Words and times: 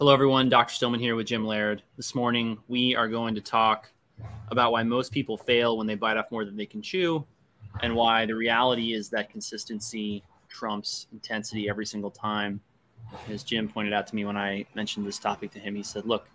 Hello, 0.00 0.14
everyone. 0.14 0.48
Dr. 0.48 0.72
Stillman 0.72 0.98
here 0.98 1.14
with 1.14 1.26
Jim 1.26 1.44
Laird. 1.44 1.82
This 1.98 2.14
morning, 2.14 2.56
we 2.68 2.96
are 2.96 3.06
going 3.06 3.34
to 3.34 3.42
talk 3.42 3.90
about 4.50 4.72
why 4.72 4.82
most 4.82 5.12
people 5.12 5.36
fail 5.36 5.76
when 5.76 5.86
they 5.86 5.94
bite 5.94 6.16
off 6.16 6.30
more 6.30 6.46
than 6.46 6.56
they 6.56 6.64
can 6.64 6.80
chew, 6.80 7.22
and 7.82 7.94
why 7.94 8.24
the 8.24 8.34
reality 8.34 8.94
is 8.94 9.10
that 9.10 9.28
consistency 9.28 10.24
trumps 10.48 11.06
intensity 11.12 11.68
every 11.68 11.84
single 11.84 12.10
time. 12.10 12.62
As 13.28 13.42
Jim 13.42 13.68
pointed 13.68 13.92
out 13.92 14.06
to 14.06 14.16
me 14.16 14.24
when 14.24 14.38
I 14.38 14.64
mentioned 14.74 15.06
this 15.06 15.18
topic 15.18 15.50
to 15.50 15.58
him, 15.58 15.74
he 15.74 15.82
said, 15.82 16.06
Look, 16.06 16.26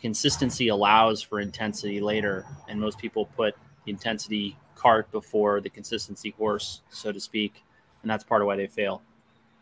consistency 0.00 0.68
allows 0.68 1.20
for 1.20 1.38
intensity 1.38 2.00
later, 2.00 2.46
and 2.66 2.80
most 2.80 2.96
people 2.96 3.26
put 3.26 3.54
the 3.84 3.90
intensity 3.90 4.56
cart 4.74 5.10
before 5.12 5.60
the 5.60 5.68
consistency 5.68 6.30
horse, 6.38 6.80
so 6.88 7.12
to 7.12 7.20
speak, 7.20 7.62
and 8.00 8.10
that's 8.10 8.24
part 8.24 8.40
of 8.40 8.46
why 8.46 8.56
they 8.56 8.68
fail. 8.68 9.02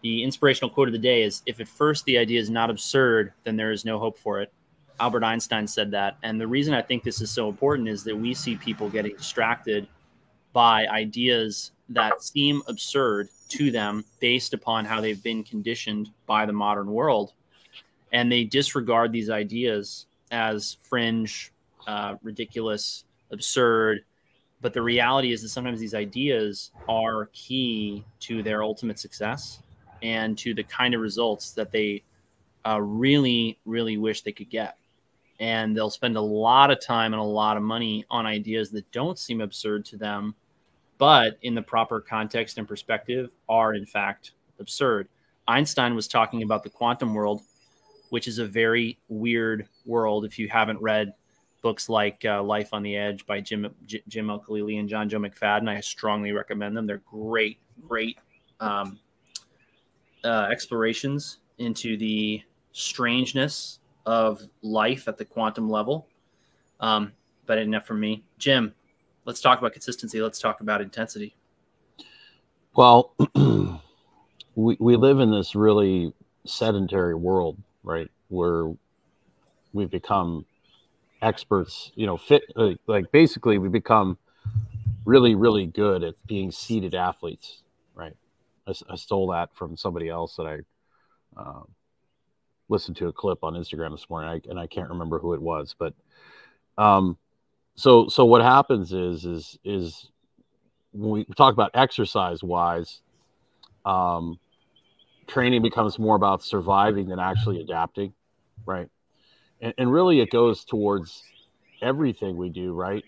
The 0.03 0.23
inspirational 0.23 0.71
quote 0.71 0.89
of 0.89 0.93
the 0.93 0.99
day 0.99 1.23
is 1.23 1.43
If 1.47 1.61
at 1.61 1.69
first 1.69 2.05
the 2.05 2.19
idea 2.19 2.41
is 2.41 2.51
not 2.51 2.71
absurd, 2.71 3.33
then 3.45 3.57
there 3.57 3.73
is 3.73 3.85
no 3.85 3.99
hope 3.99 4.19
for 4.19 4.41
it. 4.41 4.53
Albert 5.01 5.25
Einstein 5.25 5.67
said 5.67 5.91
that. 5.93 6.17
And 6.23 6.41
the 6.41 6.47
reason 6.47 6.75
I 6.75 6.83
think 6.83 7.03
this 7.03 7.21
is 7.21 7.31
so 7.31 7.49
important 7.49 7.89
is 7.89 8.05
that 8.05 8.17
we 8.17 8.35
see 8.35 8.57
people 8.57 8.89
getting 8.89 9.17
distracted 9.17 9.87
by 10.53 10.87
ideas 10.87 11.73
that 11.91 12.23
seem 12.23 12.63
absurd 12.67 13.29
to 13.51 13.71
them 13.71 14.05
based 14.21 14.55
upon 14.55 14.85
how 14.85 15.01
they've 15.01 15.23
been 15.23 15.45
conditioned 15.45 16.11
by 16.27 16.47
the 16.47 16.53
modern 16.53 16.91
world. 16.91 17.33
And 18.13 18.31
they 18.31 18.45
disregard 18.45 19.13
these 19.13 19.31
ideas 19.31 20.07
as 20.31 20.77
fringe, 20.83 21.53
uh, 21.87 22.17
ridiculous, 22.23 23.05
absurd. 23.31 24.05
But 24.61 24.75
the 24.75 24.83
reality 24.83 25.33
is 25.33 25.43
that 25.43 25.51
sometimes 25.51 25.81
these 25.81 25.95
ideas 25.95 26.73
are 26.89 27.27
key 27.33 28.05
to 28.21 28.43
their 28.43 28.63
ultimate 28.63 28.99
success 28.99 29.61
and 30.03 30.37
to 30.39 30.55
the 30.55 30.63
kind 30.65 30.95
of 30.95 31.01
results 31.01 31.53
that 31.53 31.71
they 31.71 32.03
uh, 32.67 32.81
really, 32.81 33.59
really 33.65 33.97
wish 33.97 34.23
they 34.23 34.33
could 34.33 34.51
get. 34.51 34.77
And 35.41 35.77
they'll 35.77 35.91
spend 35.91 36.17
a 36.17 36.21
lot 36.21 36.71
of 36.71 36.81
time 36.81 37.13
and 37.13 37.21
a 37.21 37.25
lot 37.25 37.57
of 37.57 37.63
money 37.63 38.05
on 38.11 38.27
ideas 38.27 38.71
that 38.71 38.91
don't 38.91 39.19
seem 39.19 39.41
absurd 39.41 39.85
to 39.87 39.97
them, 39.97 40.35
but 40.99 41.39
in 41.43 41.55
the 41.55 41.63
proper 41.63 42.01
context 42.01 42.59
and 42.59 42.67
perspective 42.67 43.31
are, 43.49 43.75
in 43.75 43.87
fact, 43.87 44.33
absurd. 44.59 45.09
Einstein 45.47 45.95
was 45.95 46.09
talking 46.09 46.43
about 46.43 46.65
the 46.65 46.71
quantum 46.71 47.15
world, 47.15 47.41
which 48.11 48.27
is 48.27 48.39
a 48.39 48.47
very 48.47 48.99
weird 49.09 49.69
world. 49.87 50.25
If 50.25 50.39
you 50.39 50.49
haven't 50.49 50.81
read 50.81 51.15
books 51.63 51.89
like 51.89 52.25
uh, 52.25 52.43
Life 52.43 52.71
on 52.73 52.83
the 52.83 52.97
Edge 52.97 53.25
by 53.27 53.41
Jim 53.41 53.73
J- 53.87 54.03
Jim 54.09 54.31
Al-Khalili 54.31 54.79
and 54.79 54.89
Johnjoe 54.89 55.25
McFadden, 55.25 55.69
I 55.69 55.81
strongly 55.81 56.33
recommend 56.33 56.77
them. 56.77 56.87
They're 56.87 57.03
great, 57.09 57.59
great 57.87 58.19
um, 58.61 58.99
uh, 60.25 60.49
explorations 60.51 61.39
into 61.59 61.97
the 61.97 62.43
strangeness 62.73 63.81
of 64.07 64.43
life 64.63 65.09
at 65.09 65.17
the 65.17 65.25
quantum 65.25 65.69
level. 65.69 66.07
Um, 66.81 67.13
but 67.47 67.59
enough 67.59 67.87
for 67.87 67.95
me. 67.95 68.23
Jim, 68.39 68.75
let's 69.25 69.41
talk 69.41 69.59
about 69.59 69.73
consistency. 69.73 70.21
Let's 70.21 70.39
talk 70.39 70.61
about 70.61 70.81
intensity. 70.81 71.35
Well, 72.77 73.15
we, 74.55 74.77
we 74.79 74.97
live 74.97 75.21
in 75.21 75.31
this 75.31 75.55
really 75.55 76.13
sedentary 76.47 77.15
world, 77.15 77.59
right? 77.83 78.09
Where 78.29 78.73
we've 79.73 79.91
become 79.91 80.45
experts, 81.23 81.91
you 81.95 82.07
know, 82.07 82.17
fit, 82.17 82.45
uh, 82.57 82.71
like 82.87 83.11
basically 83.11 83.59
we 83.59 83.69
become 83.69 84.17
really, 85.05 85.35
really 85.35 85.67
good 85.67 86.05
at 86.05 86.15
being 86.27 86.53
seated 86.53 86.95
athletes, 86.95 87.63
right? 87.95 88.15
I, 88.69 88.93
I 88.93 88.97
stole 88.97 89.29
that 89.33 89.55
from 89.55 89.77
somebody 89.77 90.09
else 90.09 90.37
that 90.37 90.47
I 90.47 91.41
uh, 91.41 91.63
listened 92.69 92.97
to 92.99 93.09
a 93.09 93.13
clip 93.13 93.43
on 93.43 93.55
Instagram 93.55 93.93
this 93.93 94.09
morning, 94.11 94.29
I, 94.31 94.51
and 94.51 94.59
I 94.59 94.67
can't 94.67 94.91
remember 94.91 95.19
who 95.19 95.35
it 95.35 95.41
was, 95.41 95.75
but 95.79 95.95
um, 96.77 97.17
so 97.77 98.09
so 98.09 98.25
what 98.25 98.43
happens 98.43 98.93
is 98.93 99.25
is 99.25 99.59
is 99.65 100.11
when 100.93 101.11
we 101.11 101.25
talk 101.37 101.53
about 101.53 101.71
exercise 101.75 102.43
wise, 102.43 103.01
um, 103.85 104.39
training 105.27 105.63
becomes 105.63 105.99
more 105.99 106.17
about 106.17 106.43
surviving 106.43 107.09
than 107.09 107.19
actually 107.19 107.61
adapting, 107.61 108.13
right? 108.67 108.89
And, 109.61 109.75
and 109.79 109.93
really, 109.93 110.21
it 110.21 110.31
goes 110.31 110.65
towards 110.65 111.23
everything 111.83 112.37
we 112.37 112.49
do, 112.49 112.73
right? 112.73 113.05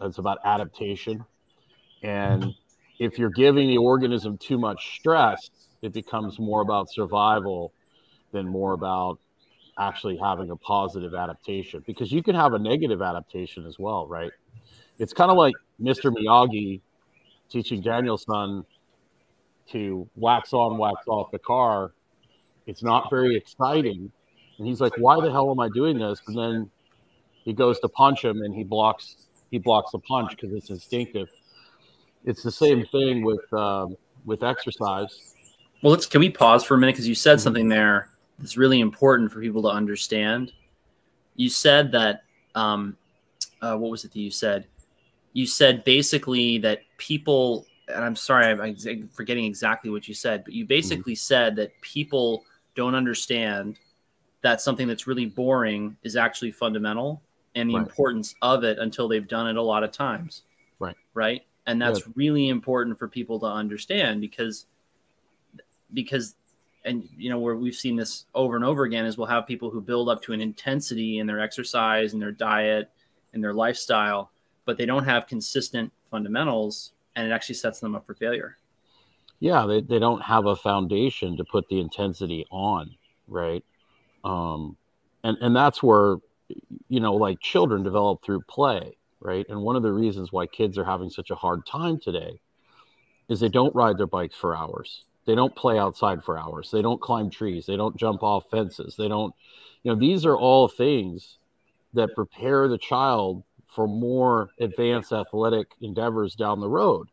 It's 0.00 0.18
about 0.18 0.38
adaptation 0.44 1.24
and 2.02 2.54
if 2.98 3.18
you're 3.18 3.30
giving 3.30 3.68
the 3.68 3.78
organism 3.78 4.38
too 4.38 4.58
much 4.58 4.96
stress, 4.96 5.50
it 5.82 5.92
becomes 5.92 6.38
more 6.38 6.62
about 6.62 6.90
survival 6.90 7.72
than 8.32 8.46
more 8.46 8.72
about 8.72 9.18
actually 9.78 10.16
having 10.16 10.50
a 10.50 10.56
positive 10.56 11.14
adaptation 11.14 11.82
because 11.86 12.12
you 12.12 12.22
can 12.22 12.34
have 12.34 12.52
a 12.52 12.58
negative 12.58 13.02
adaptation 13.02 13.66
as 13.66 13.78
well, 13.78 14.06
right? 14.06 14.30
It's 14.98 15.12
kind 15.12 15.30
of 15.30 15.36
like 15.36 15.54
Mr. 15.80 16.12
Miyagi 16.12 16.80
teaching 17.50 17.80
Daniel-san 17.80 18.64
to 19.70 20.08
wax 20.14 20.52
on, 20.52 20.78
wax 20.78 21.06
off 21.08 21.30
the 21.32 21.38
car. 21.38 21.92
It's 22.66 22.82
not 22.82 23.10
very 23.10 23.36
exciting. 23.36 24.12
And 24.58 24.66
he's 24.66 24.80
like, 24.80 24.92
why 24.96 25.20
the 25.20 25.30
hell 25.30 25.50
am 25.50 25.58
I 25.58 25.68
doing 25.74 25.98
this? 25.98 26.20
And 26.28 26.38
then 26.38 26.70
he 27.44 27.52
goes 27.52 27.80
to 27.80 27.88
punch 27.88 28.24
him 28.24 28.42
and 28.42 28.54
he 28.54 28.64
blocks 28.64 29.16
he 29.50 29.58
blocks 29.58 29.92
the 29.92 29.98
punch 30.00 30.30
because 30.30 30.52
it's 30.52 30.70
instinctive 30.70 31.28
it's 32.24 32.42
the 32.42 32.50
same 32.50 32.84
thing 32.86 33.22
with 33.22 33.52
um, 33.52 33.96
with 34.24 34.42
exercise. 34.42 35.34
Well, 35.82 35.92
let's 35.92 36.06
can 36.06 36.20
we 36.20 36.30
pause 36.30 36.64
for 36.64 36.74
a 36.74 36.78
minute 36.78 36.94
because 36.94 37.08
you 37.08 37.14
said 37.14 37.36
mm-hmm. 37.36 37.42
something 37.42 37.68
there 37.68 38.10
that's 38.38 38.56
really 38.56 38.80
important 38.80 39.30
for 39.30 39.40
people 39.40 39.62
to 39.62 39.68
understand. 39.68 40.52
You 41.36 41.48
said 41.48 41.92
that 41.92 42.24
um, 42.54 42.96
uh, 43.60 43.76
what 43.76 43.90
was 43.90 44.04
it 44.04 44.12
that 44.12 44.20
you 44.20 44.30
said? 44.30 44.66
You 45.32 45.46
said 45.46 45.84
basically 45.84 46.58
that 46.58 46.80
people, 46.96 47.66
and 47.88 48.04
I'm 48.04 48.16
sorry, 48.16 48.46
I'm, 48.46 48.60
I'm 48.60 49.08
forgetting 49.08 49.44
exactly 49.44 49.90
what 49.90 50.06
you 50.08 50.14
said, 50.14 50.44
but 50.44 50.54
you 50.54 50.64
basically 50.64 51.14
mm-hmm. 51.14 51.18
said 51.18 51.56
that 51.56 51.78
people 51.80 52.44
don't 52.74 52.94
understand 52.94 53.78
that 54.42 54.60
something 54.60 54.86
that's 54.86 55.06
really 55.06 55.26
boring 55.26 55.96
is 56.02 56.16
actually 56.16 56.52
fundamental 56.52 57.20
and 57.56 57.70
the 57.70 57.74
right. 57.74 57.86
importance 57.86 58.34
of 58.42 58.62
it 58.62 58.78
until 58.78 59.08
they've 59.08 59.28
done 59.28 59.48
it 59.48 59.56
a 59.56 59.62
lot 59.62 59.82
of 59.82 59.90
times. 59.90 60.42
Right. 60.78 60.96
Right 61.14 61.42
and 61.66 61.80
that's 61.80 62.00
yeah. 62.00 62.12
really 62.14 62.48
important 62.48 62.98
for 62.98 63.08
people 63.08 63.40
to 63.40 63.46
understand 63.46 64.20
because 64.20 64.66
because 65.92 66.34
and 66.84 67.08
you 67.16 67.30
know 67.30 67.38
where 67.38 67.56
we've 67.56 67.74
seen 67.74 67.96
this 67.96 68.26
over 68.34 68.56
and 68.56 68.64
over 68.64 68.84
again 68.84 69.06
is 69.06 69.16
we'll 69.16 69.26
have 69.26 69.46
people 69.46 69.70
who 69.70 69.80
build 69.80 70.08
up 70.08 70.22
to 70.22 70.32
an 70.32 70.40
intensity 70.40 71.18
in 71.18 71.26
their 71.26 71.40
exercise 71.40 72.12
and 72.12 72.20
their 72.20 72.32
diet 72.32 72.90
and 73.32 73.42
their 73.42 73.54
lifestyle 73.54 74.30
but 74.64 74.76
they 74.76 74.86
don't 74.86 75.04
have 75.04 75.26
consistent 75.26 75.92
fundamentals 76.10 76.92
and 77.16 77.26
it 77.26 77.32
actually 77.32 77.54
sets 77.54 77.80
them 77.80 77.94
up 77.94 78.06
for 78.06 78.14
failure. 78.14 78.58
Yeah 79.40 79.66
they, 79.66 79.80
they 79.80 79.98
don't 79.98 80.22
have 80.22 80.46
a 80.46 80.56
foundation 80.56 81.36
to 81.36 81.44
put 81.44 81.68
the 81.68 81.80
intensity 81.80 82.44
on 82.50 82.94
right? 83.28 83.64
Um 84.24 84.76
and 85.22 85.38
and 85.40 85.56
that's 85.56 85.82
where 85.82 86.16
you 86.88 87.00
know 87.00 87.14
like 87.14 87.40
children 87.40 87.82
develop 87.82 88.22
through 88.22 88.42
play 88.42 88.96
right? 89.24 89.46
And 89.48 89.62
one 89.62 89.74
of 89.74 89.82
the 89.82 89.92
reasons 89.92 90.30
why 90.30 90.46
kids 90.46 90.78
are 90.78 90.84
having 90.84 91.10
such 91.10 91.30
a 91.30 91.34
hard 91.34 91.66
time 91.66 91.98
today 91.98 92.38
is 93.28 93.40
they 93.40 93.48
don't 93.48 93.74
ride 93.74 93.98
their 93.98 94.06
bikes 94.06 94.36
for 94.36 94.54
hours. 94.54 95.04
They 95.26 95.34
don't 95.34 95.56
play 95.56 95.78
outside 95.78 96.22
for 96.22 96.38
hours. 96.38 96.70
They 96.70 96.82
don't 96.82 97.00
climb 97.00 97.30
trees. 97.30 97.64
They 97.64 97.76
don't 97.76 97.96
jump 97.96 98.22
off 98.22 98.44
fences. 98.50 98.94
They 98.96 99.08
don't, 99.08 99.34
you 99.82 99.90
know, 99.90 99.98
these 99.98 100.26
are 100.26 100.36
all 100.36 100.68
things 100.68 101.38
that 101.94 102.14
prepare 102.14 102.68
the 102.68 102.78
child 102.78 103.42
for 103.74 103.88
more 103.88 104.50
advanced 104.60 105.12
athletic 105.12 105.68
endeavors 105.80 106.34
down 106.34 106.60
the 106.60 106.68
road. 106.68 107.08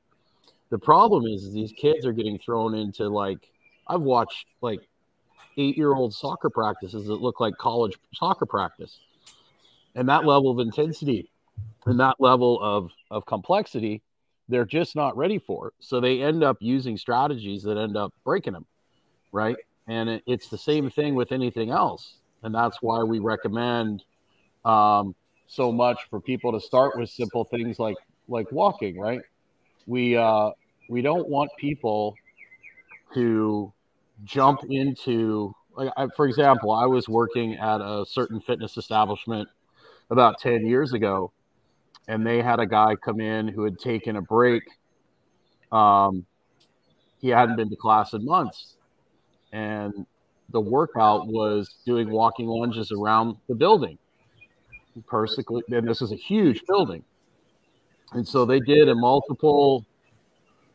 The 0.70 0.78
problem 0.78 1.26
is, 1.26 1.44
is 1.44 1.54
these 1.54 1.72
kids 1.72 2.06
are 2.06 2.14
getting 2.14 2.38
thrown 2.38 2.76
into 2.76 3.08
like, 3.08 3.50
I've 3.88 4.02
watched 4.02 4.48
like 4.60 4.82
eight 5.58 5.78
year 5.78 5.94
old 5.94 6.14
soccer 6.14 6.50
practices 6.50 7.08
that 7.08 7.22
look 7.22 7.40
like 7.40 7.58
college 7.58 7.98
soccer 8.14 8.46
practice. 8.46 9.00
And 9.96 10.08
that 10.10 10.26
level 10.26 10.52
of 10.52 10.60
intensity 10.60 11.30
and 11.86 12.00
that 12.00 12.16
level 12.20 12.62
of 12.62 12.92
of 13.10 13.26
complexity 13.26 14.02
they're 14.50 14.66
just 14.66 14.98
not 14.98 15.16
ready 15.16 15.40
for 15.40 15.70
it. 15.70 15.74
So 15.80 16.02
they 16.02 16.22
end 16.22 16.44
up 16.44 16.58
using 16.60 16.98
strategies 16.98 17.64
that 17.64 17.78
end 17.78 17.96
up 17.96 18.14
breaking 18.26 18.52
them 18.54 18.66
right? 19.32 19.56
And 19.88 20.10
it, 20.10 20.24
it's 20.26 20.50
the 20.50 20.58
same 20.58 20.90
thing 20.90 21.16
with 21.16 21.32
anything 21.32 21.72
else. 21.72 22.16
And 22.44 22.54
that's 22.54 22.82
why 22.82 23.04
we 23.04 23.20
recommend 23.20 24.04
um, 24.66 25.16
so 25.48 25.72
much 25.72 26.00
for 26.10 26.20
people 26.20 26.52
to 26.52 26.60
start 26.60 26.98
with 26.98 27.10
simple 27.10 27.46
things 27.46 27.80
like 27.80 27.98
like 28.28 28.52
walking 28.52 29.00
right? 29.00 29.22
We 29.86 30.16
uh, 30.16 30.52
we 30.90 31.02
don't 31.02 31.28
want 31.30 31.52
people 31.58 32.16
to 33.14 33.72
jump 34.24 34.62
into 34.70 35.54
like 35.76 35.92
I, 35.98 36.08
for 36.16 36.28
example 36.28 36.72
i 36.72 36.86
was 36.86 37.10
working 37.10 37.56
at 37.56 37.82
a 37.82 38.06
certain 38.08 38.40
fitness 38.40 38.78
establishment 38.78 39.50
about 40.12 40.40
10 40.40 40.66
years 40.66 40.94
ago 40.94 41.32
and 42.08 42.26
they 42.26 42.42
had 42.42 42.60
a 42.60 42.66
guy 42.66 42.96
come 42.96 43.20
in 43.20 43.48
who 43.48 43.64
had 43.64 43.80
taken 43.80 44.16
a 44.16 44.22
break. 44.22 44.64
Um, 45.72 46.26
he 47.20 47.30
hadn't 47.30 47.56
been 47.56 47.70
to 47.70 47.76
class 47.76 48.14
in 48.14 48.26
months, 48.26 48.76
and 49.52 50.06
the 50.50 50.60
workout 50.60 51.28
was 51.28 51.76
doing 51.86 52.10
walking 52.10 52.48
lunges 52.48 52.92
around 52.92 53.38
the 53.48 53.56
building. 53.56 53.98
Perfectly, 55.08 55.64
and 55.70 55.88
this 55.88 56.02
is 56.02 56.12
a 56.12 56.18
huge 56.18 56.64
building, 56.68 57.04
and 58.12 58.28
so 58.28 58.44
they 58.44 58.60
did 58.60 58.90
a 58.90 58.96
multiple 58.96 59.86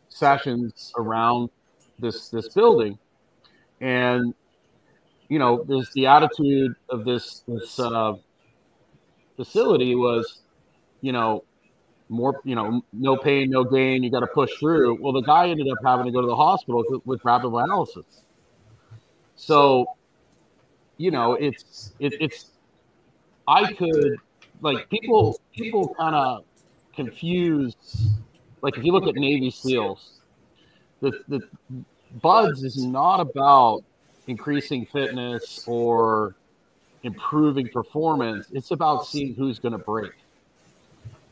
sessions 0.08 0.92
around 0.96 1.50
this 1.98 2.30
this 2.30 2.48
building, 2.48 2.98
and 3.82 4.32
you 5.28 5.38
know, 5.38 5.64
there's 5.64 5.90
the 5.92 6.06
attitude 6.06 6.74
of 6.88 7.04
this 7.04 7.42
this 7.48 7.78
uh, 7.80 8.14
facility 9.36 9.94
was, 9.94 10.40
you 11.00 11.12
know, 11.12 11.44
more, 12.08 12.40
you 12.44 12.54
know, 12.54 12.82
no 12.92 13.16
pain, 13.16 13.50
no 13.50 13.64
gain. 13.64 14.02
You 14.02 14.10
got 14.10 14.20
to 14.20 14.26
push 14.26 14.50
through. 14.58 15.00
Well, 15.00 15.12
the 15.12 15.22
guy 15.22 15.48
ended 15.48 15.68
up 15.68 15.78
having 15.84 16.06
to 16.06 16.12
go 16.12 16.20
to 16.20 16.26
the 16.26 16.36
hospital 16.36 16.84
with 17.04 17.22
rhabdomyolysis. 17.22 18.04
So, 19.34 19.86
you 20.96 21.10
know, 21.10 21.34
it's 21.34 21.92
it, 21.98 22.14
it's 22.20 22.46
I 23.46 23.72
could 23.72 24.16
like 24.60 24.88
people 24.88 25.40
people 25.52 25.94
kind 25.98 26.14
of 26.14 26.44
confuse 26.94 27.74
like 28.62 28.78
if 28.78 28.84
you 28.84 28.92
look 28.92 29.06
at 29.06 29.14
Navy 29.14 29.50
SEALs, 29.50 30.20
the 31.00 31.12
the 31.28 31.40
BUD/S 32.22 32.62
is 32.62 32.84
not 32.84 33.20
about 33.20 33.84
increasing 34.26 34.86
fitness 34.86 35.64
or 35.66 36.34
improving 37.02 37.68
performance. 37.68 38.46
It's 38.52 38.70
about 38.70 39.06
seeing 39.06 39.34
who's 39.34 39.58
going 39.58 39.72
to 39.72 39.78
break. 39.78 40.12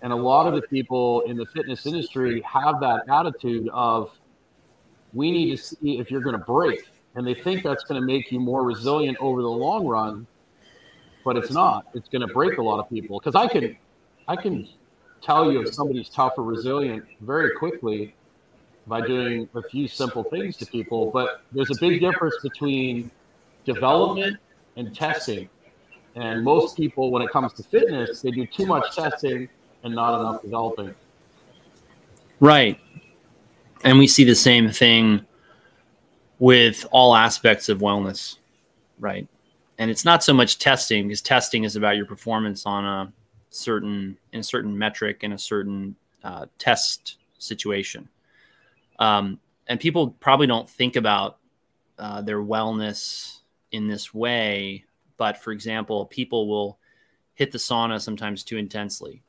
And 0.05 0.13
a 0.13 0.17
lot 0.17 0.47
of 0.47 0.55
the 0.55 0.61
people 0.61 1.23
in 1.23 1.39
the 1.39 1.47
fitness 1.47 1.87
industry 1.87 2.43
have 2.43 2.79
that 2.81 3.09
attitude 3.09 3.71
of, 3.73 4.11
we 5.15 5.31
need 5.31 5.57
to 5.57 5.63
see 5.63 5.99
if 5.99 6.11
you're 6.11 6.21
going 6.21 6.39
to 6.39 6.45
break. 6.45 6.87
And 7.15 7.27
they 7.27 7.33
think 7.33 7.63
that's 7.63 7.85
going 7.85 7.99
to 7.99 8.07
make 8.07 8.31
you 8.31 8.39
more 8.39 8.65
resilient 8.65 9.17
over 9.19 9.41
the 9.41 9.49
long 9.49 9.87
run, 9.87 10.27
but 11.25 11.39
it's 11.39 11.51
not. 11.51 11.87
It's 11.95 12.11
going 12.11 12.21
to 12.21 12.35
break 12.35 12.59
a 12.59 12.63
lot 12.63 12.81
of 12.81 12.91
people. 12.91 13.19
Because 13.19 13.35
I 13.35 13.49
can, 13.49 13.79
I 14.29 14.37
can 14.37 14.69
tell 15.23 15.51
you 15.51 15.63
if 15.63 15.73
somebody's 15.73 16.11
tough 16.11 16.35
or 16.37 16.45
resilient 16.45 17.07
very 17.23 17.53
quickly 17.57 18.15
by 18.87 19.01
doing 19.01 19.49
a 19.55 19.63
few 19.63 19.89
simple 19.89 20.23
things 20.23 20.59
to 20.59 20.67
people. 20.67 21.11
But 21.13 21.45
there's 21.51 21.71
a 21.71 21.81
big 21.81 22.03
difference 22.03 22.37
between 22.43 23.11
development 23.65 24.37
and 24.77 24.95
testing. 24.95 25.49
And 26.15 26.45
most 26.45 26.77
people, 26.77 27.11
when 27.11 27.23
it 27.23 27.31
comes 27.31 27.55
to 27.55 27.63
fitness, 27.63 28.21
they 28.21 28.33
do 28.33 28.45
too 28.45 28.67
much 28.67 28.95
testing 28.95 29.49
and 29.85 29.95
not 29.95 30.19
enough 30.19 30.43
developing. 30.43 30.95
Right. 32.41 32.81
And 33.85 33.99
we 33.99 34.07
see 34.07 34.25
the 34.25 34.35
same 34.35 34.71
thing 34.71 35.25
with 36.39 36.87
all 36.91 37.15
aspects 37.15 37.69
of 37.69 37.79
wellness, 37.79 38.39
right? 38.99 39.29
And 39.79 39.91
it's 39.91 40.05
not 40.05 40.25
so 40.25 40.33
much 40.33 40.59
testing 40.59 41.09
because 41.09 41.23
testing 41.23 41.65
is 41.65 41.77
about 41.77 41.97
your 41.97 42.07
performance 42.07 42.67
on 42.67 42.85
a 42.85 43.13
certain 43.51 44.17
in 44.33 44.41
a 44.41 44.43
certain 44.43 44.77
metric 44.77 45.23
in 45.23 45.33
a 45.33 45.39
certain 45.39 45.95
uh, 46.23 46.47
test 46.59 47.19
situation. 47.39 48.09
Um, 48.99 49.39
and 49.67 49.79
people 49.79 50.11
probably 50.21 50.47
don't 50.47 50.69
think 50.69 50.97
about 50.97 51.39
uh, 51.99 52.23
their 52.23 52.43
wellness 52.43 53.39
in 53.73 53.89
this 53.89 54.15
way. 54.15 54.85
But 55.17 55.39
for 55.39 55.53
example, 55.53 56.07
people 56.07 56.49
will 56.49 56.79
hit 57.35 57.53
the 57.53 57.59
sauna 57.59 58.01
sometimes 58.01 58.45
too 58.45 58.57
intensely. 58.57 59.24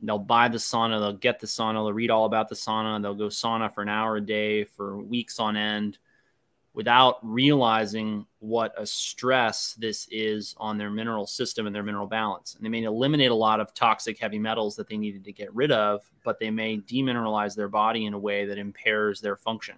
They'll 0.00 0.18
buy 0.18 0.48
the 0.48 0.58
sauna, 0.58 1.00
they'll 1.00 1.12
get 1.12 1.40
the 1.40 1.46
sauna, 1.46 1.74
they'll 1.74 1.92
read 1.92 2.10
all 2.10 2.24
about 2.24 2.48
the 2.48 2.54
sauna, 2.54 3.02
they'll 3.02 3.14
go 3.14 3.26
sauna 3.26 3.72
for 3.72 3.82
an 3.82 3.88
hour 3.88 4.16
a 4.16 4.20
day 4.20 4.64
for 4.64 4.98
weeks 5.02 5.40
on 5.40 5.56
end 5.56 5.98
without 6.78 7.18
realizing 7.24 8.24
what 8.38 8.72
a 8.80 8.86
stress 8.86 9.74
this 9.80 10.06
is 10.12 10.54
on 10.58 10.78
their 10.78 10.90
mineral 10.90 11.26
system 11.26 11.66
and 11.66 11.74
their 11.74 11.82
mineral 11.82 12.06
balance. 12.06 12.54
And 12.54 12.64
they 12.64 12.68
may 12.68 12.84
eliminate 12.84 13.32
a 13.32 13.34
lot 13.34 13.58
of 13.58 13.74
toxic 13.74 14.16
heavy 14.16 14.38
metals 14.38 14.76
that 14.76 14.88
they 14.88 14.96
needed 14.96 15.24
to 15.24 15.32
get 15.32 15.52
rid 15.52 15.72
of, 15.72 16.08
but 16.22 16.38
they 16.38 16.50
may 16.50 16.78
demineralize 16.78 17.56
their 17.56 17.66
body 17.66 18.06
in 18.06 18.14
a 18.14 18.18
way 18.18 18.44
that 18.46 18.58
impairs 18.58 19.20
their 19.20 19.34
function. 19.34 19.74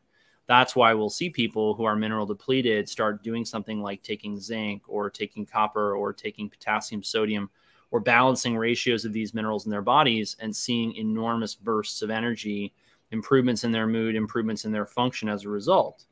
That's 0.47 0.77
why 0.77 0.93
we'll 0.93 1.09
see 1.09 1.31
people 1.31 1.75
who 1.75 1.85
are 1.85 1.97
mineral 1.97 2.27
depleted 2.27 2.87
start 2.87 3.23
doing 3.23 3.47
something 3.47 3.81
like 3.81 4.03
taking 4.03 4.39
zinc 4.39 4.83
or 4.87 5.09
taking 5.09 5.47
copper 5.47 5.95
or 5.95 6.13
taking 6.13 6.51
potassium, 6.51 7.03
sodium, 7.03 7.49
or 7.91 8.01
balancing 8.01 8.57
ratios 8.57 9.05
of 9.05 9.13
these 9.13 9.35
minerals 9.35 9.65
in 9.65 9.71
their 9.71 9.83
bodies 9.83 10.37
and 10.41 10.55
seeing 10.55 10.95
enormous 10.95 11.55
bursts 11.55 12.03
of 12.03 12.11
energy, 12.11 12.73
improvements 13.11 13.65
in 13.65 13.73
their 13.73 13.87
mood, 13.87 14.15
improvements 14.15 14.65
in 14.65 14.73
their 14.73 14.87
function 14.87 15.29
as 15.29 15.45
a 15.45 15.49
result 15.49 16.05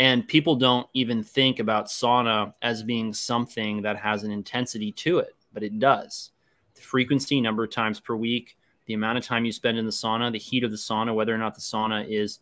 and 0.00 0.26
people 0.26 0.56
don't 0.56 0.88
even 0.94 1.22
think 1.22 1.58
about 1.58 1.88
sauna 1.88 2.54
as 2.62 2.82
being 2.82 3.12
something 3.12 3.82
that 3.82 3.98
has 3.98 4.24
an 4.24 4.30
intensity 4.30 4.90
to 4.92 5.18
it, 5.18 5.36
but 5.52 5.62
it 5.62 5.78
does. 5.78 6.30
The 6.74 6.80
frequency, 6.80 7.38
number 7.38 7.64
of 7.64 7.70
times 7.70 8.00
per 8.00 8.16
week, 8.16 8.56
the 8.86 8.94
amount 8.94 9.18
of 9.18 9.24
time 9.24 9.44
you 9.44 9.52
spend 9.52 9.76
in 9.76 9.84
the 9.84 9.92
sauna, 9.92 10.32
the 10.32 10.38
heat 10.38 10.64
of 10.64 10.70
the 10.70 10.78
sauna, 10.78 11.14
whether 11.14 11.34
or 11.34 11.38
not 11.38 11.54
the 11.54 11.60
sauna 11.60 12.08
is 12.08 12.40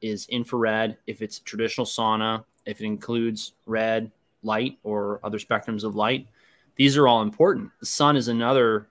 is 0.00 0.26
infrared, 0.28 0.96
if 1.08 1.22
it's 1.22 1.40
traditional 1.40 1.84
sauna, 1.84 2.44
if 2.66 2.80
it 2.80 2.86
includes 2.86 3.54
red 3.66 4.12
light 4.44 4.78
or 4.84 5.18
other 5.24 5.38
spectrums 5.38 5.82
of 5.82 5.96
light, 5.96 6.28
these 6.76 6.96
are 6.96 7.06
all 7.06 7.22
important. 7.22 7.70
The 7.80 7.86
sun 7.86 8.16
is 8.16 8.28
another 8.28 8.88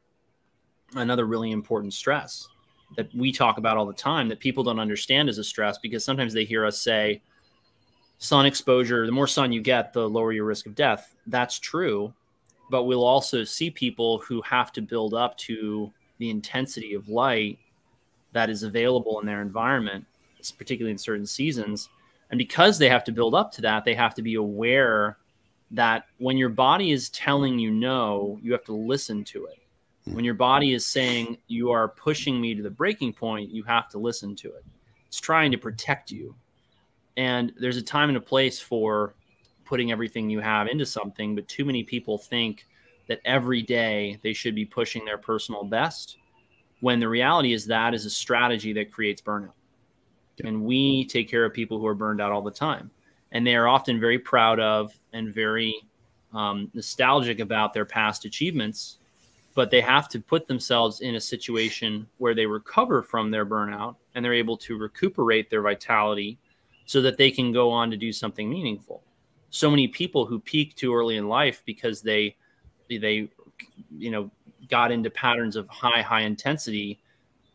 another 0.95 1.25
really 1.25 1.51
important 1.51 1.93
stress 1.93 2.47
that 2.97 3.13
we 3.15 3.31
talk 3.31 3.57
about 3.57 3.77
all 3.77 3.85
the 3.85 3.93
time 3.93 4.27
that 4.27 4.39
people 4.39 4.63
don't 4.63 4.79
understand 4.79 5.29
as 5.29 5.37
a 5.37 5.43
stress 5.43 5.77
because 5.77 6.03
sometimes 6.03 6.33
they 6.33 6.43
hear 6.43 6.65
us 6.65 6.77
say, 6.77 7.21
sun 8.17 8.45
exposure, 8.45 9.05
the 9.05 9.11
more 9.11 9.27
sun 9.27 9.51
you 9.51 9.61
get, 9.61 9.93
the 9.93 10.09
lower 10.09 10.33
your 10.33 10.45
risk 10.45 10.65
of 10.65 10.75
death. 10.75 11.15
That's 11.27 11.57
true. 11.59 12.13
But 12.69 12.83
we'll 12.83 13.05
also 13.05 13.43
see 13.43 13.69
people 13.69 14.19
who 14.19 14.41
have 14.41 14.71
to 14.73 14.81
build 14.81 15.13
up 15.13 15.37
to 15.39 15.91
the 16.17 16.29
intensity 16.29 16.93
of 16.93 17.07
light 17.07 17.59
that 18.33 18.49
is 18.49 18.63
available 18.63 19.19
in 19.19 19.25
their 19.25 19.41
environment, 19.41 20.05
particularly 20.57 20.91
in 20.91 20.97
certain 20.97 21.25
seasons. 21.25 21.89
And 22.29 22.37
because 22.37 22.77
they 22.77 22.89
have 22.89 23.03
to 23.05 23.11
build 23.11 23.35
up 23.35 23.51
to 23.53 23.61
that, 23.61 23.85
they 23.85 23.95
have 23.95 24.15
to 24.15 24.21
be 24.21 24.35
aware 24.35 25.17
that 25.71 26.05
when 26.17 26.37
your 26.37 26.49
body 26.49 26.91
is 26.91 27.09
telling 27.09 27.57
you 27.57 27.71
no, 27.71 28.39
you 28.41 28.51
have 28.51 28.65
to 28.65 28.73
listen 28.73 29.23
to 29.25 29.45
it. 29.45 29.59
Hmm. 30.05 30.15
When 30.15 30.25
your 30.25 30.33
body 30.33 30.73
is 30.73 30.85
saying 30.85 31.37
you 31.47 31.71
are 31.71 31.87
pushing 31.87 32.39
me 32.39 32.53
to 32.55 32.61
the 32.61 32.69
breaking 32.69 33.13
point, 33.13 33.51
you 33.51 33.63
have 33.63 33.89
to 33.89 33.97
listen 33.97 34.35
to 34.37 34.49
it. 34.49 34.65
It's 35.07 35.19
trying 35.19 35.51
to 35.51 35.57
protect 35.57 36.11
you. 36.11 36.35
And 37.17 37.51
there's 37.57 37.77
a 37.77 37.81
time 37.81 38.09
and 38.09 38.17
a 38.17 38.21
place 38.21 38.59
for 38.59 39.15
putting 39.65 39.91
everything 39.91 40.29
you 40.29 40.39
have 40.39 40.67
into 40.67 40.85
something, 40.85 41.35
but 41.35 41.47
too 41.47 41.65
many 41.65 41.83
people 41.83 42.17
think 42.17 42.65
that 43.07 43.21
every 43.25 43.61
day 43.61 44.19
they 44.23 44.33
should 44.33 44.55
be 44.55 44.65
pushing 44.65 45.03
their 45.05 45.17
personal 45.17 45.63
best 45.63 46.17
when 46.81 46.99
the 46.99 47.07
reality 47.07 47.53
is 47.53 47.65
that 47.65 47.93
is 47.93 48.05
a 48.05 48.09
strategy 48.09 48.73
that 48.73 48.91
creates 48.91 49.21
burnout. 49.21 49.53
Yeah. 50.37 50.47
And 50.47 50.63
we 50.63 51.05
take 51.05 51.29
care 51.29 51.45
of 51.45 51.53
people 51.53 51.79
who 51.79 51.87
are 51.87 51.95
burned 51.95 52.21
out 52.21 52.31
all 52.31 52.41
the 52.41 52.51
time. 52.51 52.91
And 53.31 53.45
they 53.45 53.55
are 53.55 53.67
often 53.67 53.99
very 53.99 54.19
proud 54.19 54.59
of 54.59 54.93
and 55.13 55.33
very 55.33 55.75
um, 56.33 56.69
nostalgic 56.73 57.39
about 57.39 57.73
their 57.73 57.85
past 57.85 58.25
achievements, 58.25 58.97
but 59.53 59.69
they 59.69 59.81
have 59.81 60.07
to 60.09 60.19
put 60.19 60.47
themselves 60.47 61.01
in 61.01 61.15
a 61.15 61.21
situation 61.21 62.07
where 62.17 62.33
they 62.33 62.45
recover 62.45 63.01
from 63.01 63.31
their 63.31 63.45
burnout 63.45 63.95
and 64.15 64.23
they're 64.23 64.33
able 64.33 64.57
to 64.57 64.77
recuperate 64.77 65.49
their 65.49 65.61
vitality 65.61 66.37
so 66.85 67.01
that 67.01 67.17
they 67.17 67.31
can 67.31 67.51
go 67.51 67.69
on 67.69 67.89
to 67.91 67.97
do 67.97 68.11
something 68.11 68.49
meaningful. 68.49 69.01
So 69.49 69.69
many 69.69 69.87
people 69.87 70.25
who 70.25 70.39
peak 70.39 70.75
too 70.75 70.95
early 70.95 71.17
in 71.17 71.27
life 71.27 71.61
because 71.65 72.01
they 72.01 72.35
they 72.89 73.29
you 73.97 74.11
know 74.11 74.31
got 74.69 74.91
into 74.91 75.09
patterns 75.09 75.55
of 75.55 75.67
high 75.67 76.01
high 76.01 76.21
intensity 76.21 76.99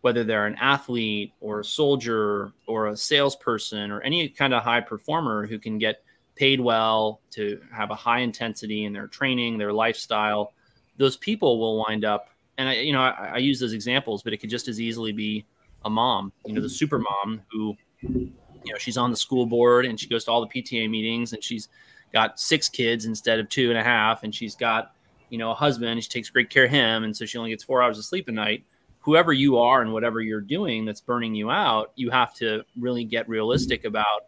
whether 0.00 0.24
they're 0.24 0.46
an 0.46 0.56
athlete 0.60 1.32
or 1.40 1.60
a 1.60 1.64
soldier 1.64 2.52
or 2.66 2.88
a 2.88 2.96
salesperson 2.96 3.90
or 3.90 4.00
any 4.02 4.28
kind 4.28 4.54
of 4.54 4.62
high 4.62 4.80
performer 4.80 5.46
who 5.46 5.58
can 5.58 5.78
get 5.78 6.02
paid 6.36 6.60
well 6.60 7.20
to 7.30 7.60
have 7.72 7.90
a 7.90 7.94
high 7.94 8.20
intensity 8.20 8.84
in 8.84 8.92
their 8.92 9.06
training, 9.06 9.58
their 9.58 9.72
lifestyle, 9.72 10.52
those 10.98 11.16
people 11.16 11.58
will 11.58 11.78
wind 11.78 12.04
up. 12.04 12.28
And 12.58 12.68
I, 12.68 12.74
you 12.74 12.92
know, 12.92 13.00
I, 13.00 13.32
I 13.34 13.38
use 13.38 13.58
those 13.58 13.72
examples, 13.72 14.22
but 14.22 14.32
it 14.32 14.38
could 14.38 14.50
just 14.50 14.68
as 14.68 14.80
easily 14.80 15.12
be 15.12 15.44
a 15.84 15.90
mom, 15.90 16.32
you 16.44 16.52
know, 16.52 16.60
the 16.60 16.68
super 16.68 16.98
mom 16.98 17.42
who 17.50 17.76
you 18.66 18.72
know 18.72 18.78
she's 18.78 18.96
on 18.96 19.10
the 19.10 19.16
school 19.16 19.46
board 19.46 19.86
and 19.86 19.98
she 19.98 20.08
goes 20.08 20.24
to 20.24 20.30
all 20.30 20.40
the 20.40 20.62
PTA 20.62 20.90
meetings 20.90 21.32
and 21.32 21.42
she's 21.42 21.68
got 22.12 22.38
six 22.38 22.68
kids 22.68 23.04
instead 23.04 23.38
of 23.38 23.48
two 23.48 23.70
and 23.70 23.78
a 23.78 23.82
half 23.82 24.22
and 24.22 24.34
she's 24.34 24.54
got 24.54 24.94
you 25.30 25.38
know 25.38 25.52
a 25.52 25.54
husband 25.54 25.90
and 25.90 26.02
she 26.02 26.08
takes 26.08 26.28
great 26.28 26.50
care 26.50 26.64
of 26.64 26.70
him 26.70 27.04
and 27.04 27.16
so 27.16 27.24
she 27.24 27.38
only 27.38 27.50
gets 27.50 27.64
four 27.64 27.82
hours 27.82 27.98
of 27.98 28.04
sleep 28.04 28.28
a 28.28 28.32
night 28.32 28.64
whoever 29.06 29.32
you 29.32 29.56
are 29.56 29.80
and 29.80 29.92
whatever 29.92 30.20
you're 30.20 30.40
doing 30.40 30.84
that's 30.84 31.00
burning 31.00 31.34
you 31.34 31.50
out 31.50 31.92
you 31.96 32.10
have 32.10 32.34
to 32.34 32.62
really 32.78 33.04
get 33.04 33.26
realistic 33.28 33.84
about 33.84 34.26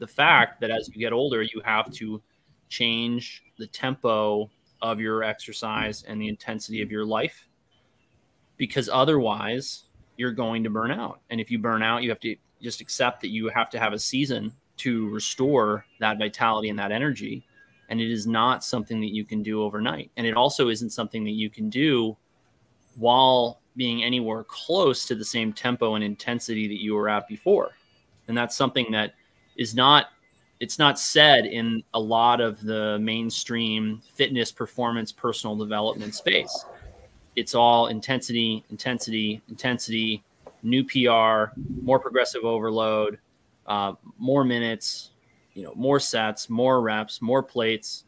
the 0.00 0.06
fact 0.06 0.60
that 0.60 0.70
as 0.70 0.88
you 0.88 0.94
get 0.94 1.12
older 1.12 1.42
you 1.42 1.60
have 1.64 1.92
to 1.92 2.20
change 2.68 3.44
the 3.58 3.66
tempo 3.68 4.50
of 4.82 4.98
your 4.98 5.22
exercise 5.22 6.02
and 6.08 6.20
the 6.20 6.28
intensity 6.28 6.82
of 6.82 6.90
your 6.90 7.04
life 7.04 7.46
because 8.56 8.88
otherwise 8.88 9.84
you're 10.16 10.32
going 10.32 10.64
to 10.64 10.70
burn 10.70 10.90
out 10.90 11.20
and 11.30 11.40
if 11.40 11.50
you 11.50 11.58
burn 11.58 11.82
out 11.82 12.02
you 12.02 12.08
have 12.08 12.20
to 12.20 12.34
just 12.60 12.80
accept 12.80 13.20
that 13.20 13.28
you 13.28 13.48
have 13.48 13.70
to 13.70 13.78
have 13.78 13.92
a 13.92 13.98
season 13.98 14.52
to 14.78 15.08
restore 15.10 15.84
that 16.00 16.18
vitality 16.18 16.70
and 16.70 16.78
that 16.78 16.92
energy. 16.92 17.44
And 17.90 18.00
it 18.00 18.10
is 18.10 18.26
not 18.26 18.64
something 18.64 19.00
that 19.00 19.14
you 19.14 19.24
can 19.24 19.42
do 19.42 19.62
overnight. 19.62 20.10
And 20.16 20.26
it 20.26 20.34
also 20.34 20.68
isn't 20.68 20.90
something 20.90 21.24
that 21.24 21.32
you 21.32 21.50
can 21.50 21.68
do 21.68 22.16
while 22.96 23.60
being 23.78 24.04
anywhere 24.04 24.44
close 24.44 25.06
to 25.06 25.14
the 25.14 25.24
same 25.24 25.54
tempo 25.54 25.94
and 25.94 26.04
intensity 26.04 26.68
that 26.68 26.82
you 26.82 26.94
were 26.94 27.08
at 27.08 27.26
before. 27.26 27.70
And 28.26 28.36
that's 28.36 28.54
something 28.54 28.90
that 28.92 29.14
is 29.56 29.74
not 29.74 30.08
it's 30.60 30.78
not 30.78 30.98
said 30.98 31.46
in 31.46 31.82
a 31.94 32.00
lot 32.00 32.40
of 32.40 32.60
the 32.62 32.98
mainstream 32.98 34.02
fitness 34.14 34.50
performance 34.50 35.12
personal 35.12 35.56
development 35.56 36.14
space 36.14 36.64
it's 37.36 37.54
all 37.54 37.86
intensity 37.86 38.64
intensity 38.70 39.40
intensity 39.48 40.22
new 40.62 40.82
pr 40.82 41.52
more 41.82 42.00
progressive 42.00 42.44
overload 42.44 43.18
uh, 43.66 43.92
more 44.18 44.44
minutes 44.44 45.10
you 45.54 45.62
know 45.62 45.72
more 45.76 46.00
sets 46.00 46.50
more 46.50 46.80
reps 46.80 47.22
more 47.22 47.42
plates 47.42 48.04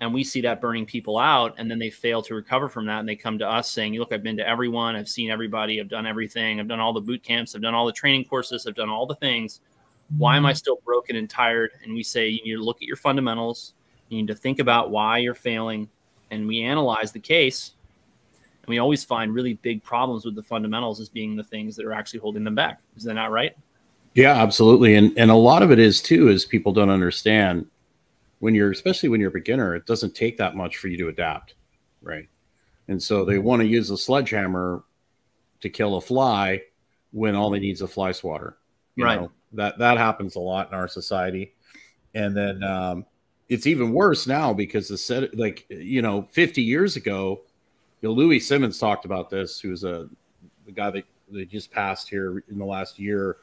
and 0.00 0.14
we 0.14 0.24
see 0.24 0.40
that 0.40 0.60
burning 0.60 0.86
people 0.86 1.18
out 1.18 1.54
and 1.58 1.70
then 1.70 1.78
they 1.78 1.90
fail 1.90 2.22
to 2.22 2.34
recover 2.34 2.68
from 2.68 2.86
that 2.86 3.00
and 3.00 3.08
they 3.08 3.16
come 3.16 3.38
to 3.38 3.48
us 3.48 3.70
saying 3.70 3.94
look 3.94 4.12
i've 4.12 4.22
been 4.22 4.36
to 4.36 4.48
everyone 4.48 4.96
i've 4.96 5.08
seen 5.08 5.30
everybody 5.30 5.80
i've 5.80 5.88
done 5.88 6.06
everything 6.06 6.58
i've 6.58 6.68
done 6.68 6.80
all 6.80 6.92
the 6.92 7.00
boot 7.00 7.22
camps 7.22 7.54
i've 7.54 7.62
done 7.62 7.74
all 7.74 7.86
the 7.86 7.92
training 7.92 8.24
courses 8.24 8.66
i've 8.66 8.74
done 8.74 8.90
all 8.90 9.06
the 9.06 9.14
things 9.16 9.60
why 10.16 10.36
am 10.36 10.46
I 10.46 10.52
still 10.52 10.78
broken 10.84 11.16
and 11.16 11.28
tired? 11.28 11.72
And 11.82 11.94
we 11.94 12.02
say 12.02 12.28
you 12.28 12.42
need 12.42 12.56
to 12.56 12.64
look 12.64 12.78
at 12.78 12.82
your 12.82 12.96
fundamentals. 12.96 13.74
You 14.08 14.18
need 14.18 14.28
to 14.28 14.34
think 14.34 14.58
about 14.58 14.90
why 14.90 15.18
you're 15.18 15.34
failing. 15.34 15.88
And 16.30 16.46
we 16.46 16.62
analyze 16.62 17.12
the 17.12 17.20
case. 17.20 17.72
And 18.62 18.68
we 18.68 18.78
always 18.78 19.04
find 19.04 19.32
really 19.32 19.54
big 19.54 19.82
problems 19.82 20.24
with 20.24 20.34
the 20.34 20.42
fundamentals 20.42 21.00
as 21.00 21.08
being 21.08 21.36
the 21.36 21.44
things 21.44 21.76
that 21.76 21.86
are 21.86 21.92
actually 21.92 22.20
holding 22.20 22.44
them 22.44 22.54
back. 22.54 22.80
Is 22.96 23.04
that 23.04 23.14
not 23.14 23.30
right? 23.30 23.56
Yeah, 24.14 24.32
absolutely. 24.32 24.96
And 24.96 25.16
and 25.16 25.30
a 25.30 25.36
lot 25.36 25.62
of 25.62 25.70
it 25.70 25.78
is 25.78 26.02
too 26.02 26.28
is 26.28 26.44
people 26.44 26.72
don't 26.72 26.90
understand 26.90 27.66
when 28.40 28.54
you're 28.54 28.72
especially 28.72 29.08
when 29.08 29.20
you're 29.20 29.30
a 29.30 29.32
beginner, 29.32 29.74
it 29.74 29.86
doesn't 29.86 30.14
take 30.14 30.36
that 30.38 30.56
much 30.56 30.76
for 30.78 30.88
you 30.88 30.98
to 30.98 31.08
adapt. 31.08 31.54
Right. 32.02 32.28
And 32.88 33.00
so 33.00 33.24
they 33.24 33.38
want 33.38 33.60
to 33.60 33.68
use 33.68 33.90
a 33.90 33.96
sledgehammer 33.96 34.82
to 35.60 35.68
kill 35.68 35.96
a 35.96 36.00
fly 36.00 36.62
when 37.12 37.34
all 37.34 37.50
they 37.50 37.60
need 37.60 37.72
is 37.72 37.82
a 37.82 37.88
fly 37.88 38.12
swatter. 38.12 38.56
right. 38.98 39.20
Know? 39.20 39.30
That 39.52 39.78
that 39.78 39.98
happens 39.98 40.36
a 40.36 40.40
lot 40.40 40.68
in 40.68 40.74
our 40.74 40.86
society, 40.86 41.54
and 42.14 42.36
then 42.36 42.62
um, 42.62 43.04
it's 43.48 43.66
even 43.66 43.92
worse 43.92 44.28
now 44.28 44.52
because 44.52 44.86
the 44.86 44.96
set 44.96 45.36
like 45.36 45.66
you 45.68 46.02
know 46.02 46.28
50 46.30 46.62
years 46.62 46.94
ago, 46.94 47.40
you 48.00 48.08
know, 48.08 48.14
Louie 48.14 48.38
Simmons 48.38 48.78
talked 48.78 49.04
about 49.04 49.28
this, 49.28 49.58
who's 49.58 49.82
a 49.82 50.08
the 50.66 50.72
guy 50.72 50.90
that, 50.90 51.04
that 51.32 51.48
just 51.48 51.72
passed 51.72 52.08
here 52.08 52.44
in 52.48 52.58
the 52.58 52.64
last 52.64 52.98
year. 52.98 53.38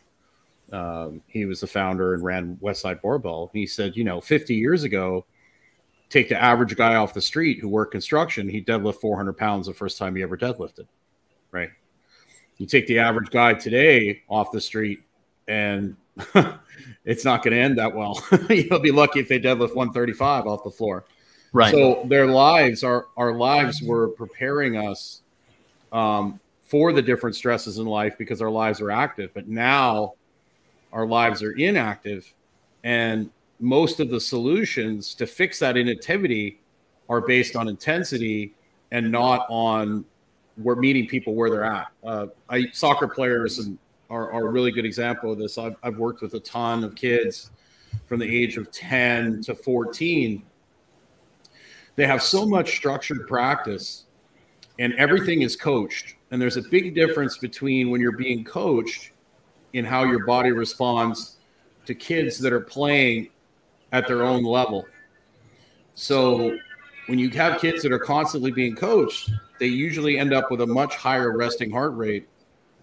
Um, 0.72 1.22
he 1.28 1.46
was 1.46 1.62
the 1.62 1.68
founder 1.68 2.14
and 2.14 2.24
ran 2.24 2.58
Westside 2.62 3.02
Barbell. 3.02 3.50
He 3.54 3.66
said, 3.66 3.96
you 3.96 4.04
know, 4.04 4.20
50 4.20 4.56
years 4.56 4.84
ago, 4.84 5.26
take 6.10 6.30
the 6.30 6.42
average 6.42 6.76
guy 6.76 6.96
off 6.96 7.14
the 7.14 7.22
street 7.22 7.60
who 7.60 7.70
worked 7.70 7.92
construction, 7.92 8.48
he 8.50 8.62
deadlift 8.62 9.02
400 9.02 9.34
pounds 9.34 9.68
the 9.68 9.74
first 9.74 9.98
time 9.98 10.16
he 10.16 10.24
ever 10.24 10.38
deadlifted, 10.38 10.88
right? 11.52 11.70
You 12.58 12.66
take 12.66 12.88
the 12.88 13.00
average 13.00 13.30
guy 13.30 13.54
today 13.54 14.24
off 14.28 14.52
the 14.52 14.62
street, 14.62 15.00
and 15.48 15.96
it's 17.06 17.24
not 17.24 17.44
going 17.44 17.54
to 17.54 17.60
end 17.60 17.78
that 17.78 17.94
well. 17.94 18.24
You'll 18.50 18.80
be 18.80 18.92
lucky 18.92 19.20
if 19.20 19.28
they 19.28 19.40
deadlift 19.40 19.76
135 19.76 20.48
off 20.48 20.64
the 20.64 20.72
floor. 20.72 21.06
Right. 21.54 21.72
So 21.72 22.04
their 22.06 22.28
lives, 22.28 22.84
our 22.84 23.08
our 23.16 23.34
lives, 23.34 23.82
were 23.82 24.10
preparing 24.10 24.76
us 24.78 25.22
um, 25.92 26.40
for 26.62 26.92
the 26.92 27.02
different 27.02 27.36
stresses 27.36 27.78
in 27.78 27.86
life 27.86 28.18
because 28.18 28.42
our 28.42 28.50
lives 28.50 28.82
are 28.82 28.92
active. 28.92 29.34
But 29.34 29.48
now 29.48 30.14
our 30.98 31.06
lives 31.06 31.44
are 31.44 31.52
inactive, 31.52 32.34
and 32.84 33.30
most 33.60 34.00
of 34.00 34.10
the 34.10 34.20
solutions 34.20 35.14
to 35.14 35.28
fix 35.28 35.60
that 35.60 35.78
inactivity 35.78 36.60
are 37.08 37.22
based 37.22 37.56
on 37.56 37.68
intensity 37.68 38.56
and 38.92 39.12
not 39.12 39.46
on 39.48 40.04
we're 40.58 40.76
meeting 40.76 41.06
people 41.06 41.36
where 41.36 41.52
they're 41.52 41.64
at. 41.64 41.90
Uh, 42.04 42.26
I 42.50 42.66
soccer 42.74 43.08
players 43.08 43.60
and 43.60 43.78
are, 44.10 44.32
are 44.32 44.48
a 44.48 44.50
really 44.50 44.72
good 44.72 44.86
example 44.86 45.32
of 45.32 45.38
this. 45.38 45.60
I've, 45.60 45.76
I've 45.84 45.98
worked 45.98 46.24
with 46.24 46.34
a 46.34 46.40
ton 46.40 46.84
of 46.84 46.96
kids 46.96 47.52
from 48.08 48.20
the 48.20 48.26
age 48.26 48.58
of 48.58 48.72
10 48.72 49.44
to 49.44 49.54
14. 49.54 50.42
They 51.96 52.08
have 52.08 52.24
so 52.24 52.44
much 52.44 52.76
structured 52.76 53.28
practice 53.28 54.06
and 54.80 54.94
everything 54.96 55.44
is 55.44 55.56
coached. 55.56 56.16
And 56.32 56.42
there's 56.42 56.58
a 56.58 56.64
big 56.64 56.96
difference 56.96 57.38
between 57.38 57.92
when 57.92 58.02
you're 58.02 58.18
being 58.18 58.44
coached 58.44 59.12
in 59.78 59.86
how 59.86 60.04
your 60.04 60.26
body 60.26 60.52
responds 60.52 61.38
to 61.86 61.96
kids 61.96 62.38
that 62.40 62.52
are 62.52 62.62
playing 62.62 63.30
at 63.92 64.08
their 64.08 64.24
own 64.24 64.44
level. 64.44 64.86
So 65.96 66.58
when 67.08 67.18
you 67.18 67.30
have 67.32 67.62
kids 67.62 67.82
that 67.84 67.92
are 67.92 68.00
constantly 68.00 68.52
being 68.52 68.76
coached, 68.76 69.32
they 69.60 69.68
usually 69.68 70.20
end 70.20 70.34
up 70.34 70.52
with 70.52 70.62
a 70.62 70.68
much 70.68 70.96
higher 70.96 71.36
resting 71.36 71.72
heart 71.72 71.96
rate 71.96 72.28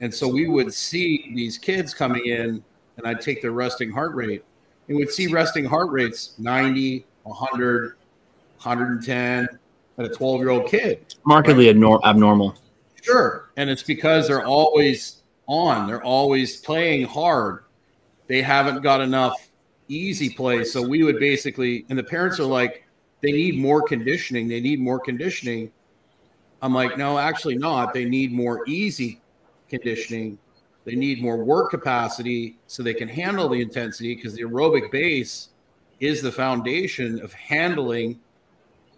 and 0.00 0.12
so 0.12 0.28
we 0.28 0.48
would 0.48 0.72
see 0.72 1.32
these 1.34 1.56
kids 1.56 1.94
coming 1.94 2.26
in, 2.26 2.62
and 2.96 3.06
I'd 3.06 3.20
take 3.20 3.40
their 3.40 3.52
resting 3.52 3.90
heart 3.90 4.14
rate, 4.14 4.44
and 4.88 4.96
we'd 4.96 5.10
see 5.10 5.28
resting 5.28 5.64
heart 5.64 5.90
rates 5.90 6.34
90, 6.38 7.06
100, 7.22 7.96
110 8.62 9.48
at 9.96 10.04
a 10.04 10.08
12 10.08 10.40
year 10.40 10.50
old 10.50 10.68
kid. 10.68 11.14
Markedly 11.24 11.72
right? 11.72 12.00
abnormal. 12.04 12.54
Sure. 13.02 13.50
And 13.56 13.70
it's 13.70 13.82
because 13.82 14.28
they're 14.28 14.44
always 14.44 15.22
on, 15.46 15.86
they're 15.86 16.02
always 16.02 16.56
playing 16.56 17.06
hard. 17.06 17.64
They 18.26 18.42
haven't 18.42 18.82
got 18.82 19.00
enough 19.00 19.50
easy 19.88 20.30
play. 20.30 20.64
So 20.64 20.82
we 20.86 21.02
would 21.02 21.18
basically, 21.18 21.84
and 21.88 21.98
the 21.98 22.04
parents 22.04 22.40
are 22.40 22.44
like, 22.44 22.86
they 23.22 23.32
need 23.32 23.58
more 23.58 23.82
conditioning. 23.82 24.48
They 24.48 24.60
need 24.60 24.80
more 24.80 25.00
conditioning. 25.00 25.70
I'm 26.62 26.74
like, 26.74 26.96
no, 26.96 27.18
actually 27.18 27.56
not. 27.56 27.92
They 27.92 28.04
need 28.04 28.32
more 28.32 28.66
easy 28.66 29.20
conditioning. 29.68 30.38
They 30.84 30.94
need 30.94 31.22
more 31.22 31.42
work 31.42 31.70
capacity 31.70 32.58
so 32.66 32.82
they 32.82 32.94
can 32.94 33.08
handle 33.08 33.48
the 33.48 33.60
intensity 33.60 34.14
because 34.14 34.34
the 34.34 34.42
aerobic 34.42 34.90
base 34.90 35.50
is 36.00 36.20
the 36.20 36.32
foundation 36.32 37.20
of 37.22 37.32
handling 37.32 38.20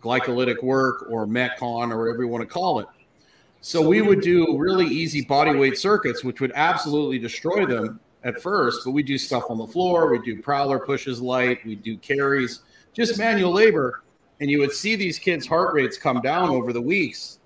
glycolytic 0.03 0.63
work 0.63 1.07
or 1.09 1.27
metcon 1.27 1.93
or 1.93 1.99
whatever 1.99 2.23
you 2.23 2.29
want 2.29 2.43
to 2.43 2.47
call 2.47 2.81
it. 2.81 2.87
So 3.67 3.83
we 3.83 4.01
would 4.01 4.21
do 4.21 4.57
really 4.57 4.87
easy 4.87 5.23
body 5.23 5.53
weight 5.53 5.77
circuits, 5.77 6.23
which 6.23 6.41
would 6.41 6.53
absolutely 6.55 7.19
destroy 7.19 7.67
them 7.67 7.99
at 8.23 8.41
first, 8.41 8.83
but 8.85 8.93
we 8.93 9.03
do 9.03 9.19
stuff 9.19 9.51
on 9.51 9.59
the 9.59 9.67
floor, 9.67 10.09
we 10.09 10.21
do 10.21 10.41
prowler 10.41 10.79
pushes 10.79 11.21
light, 11.21 11.67
we 11.67 11.75
do 11.75 11.97
carries, 11.97 12.61
just 12.93 13.19
manual 13.19 13.51
labor. 13.51 14.05
And 14.39 14.49
you 14.49 14.61
would 14.61 14.71
see 14.71 14.95
these 14.95 15.19
kids' 15.19 15.49
heart 15.49 15.75
rates 15.75 15.99
come 15.99 16.21
down 16.21 16.49
over 16.51 16.73
the 16.73 16.81
weeks 16.81 17.41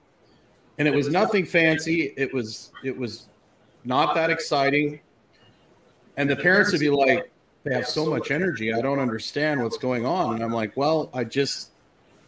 and 0.76 0.86
it 0.86 0.92
was 0.92 1.08
nothing 1.08 1.46
fancy. 1.46 2.12
It 2.18 2.34
was 2.34 2.70
it 2.84 2.94
was 2.94 3.30
not 3.86 4.14
that 4.14 4.28
exciting. 4.28 5.00
And 6.18 6.28
the 6.28 6.36
parents 6.36 6.70
would 6.72 6.82
be 6.82 6.90
like, 6.90 7.32
they 7.64 7.72
have 7.72 7.88
so 7.88 8.04
much 8.04 8.30
energy. 8.30 8.74
I 8.74 8.82
don't 8.82 8.98
understand 8.98 9.62
what's 9.62 9.78
going 9.78 10.04
on. 10.04 10.34
And 10.34 10.44
I'm 10.44 10.52
like, 10.52 10.76
well, 10.76 11.08
I 11.14 11.24
just 11.24 11.70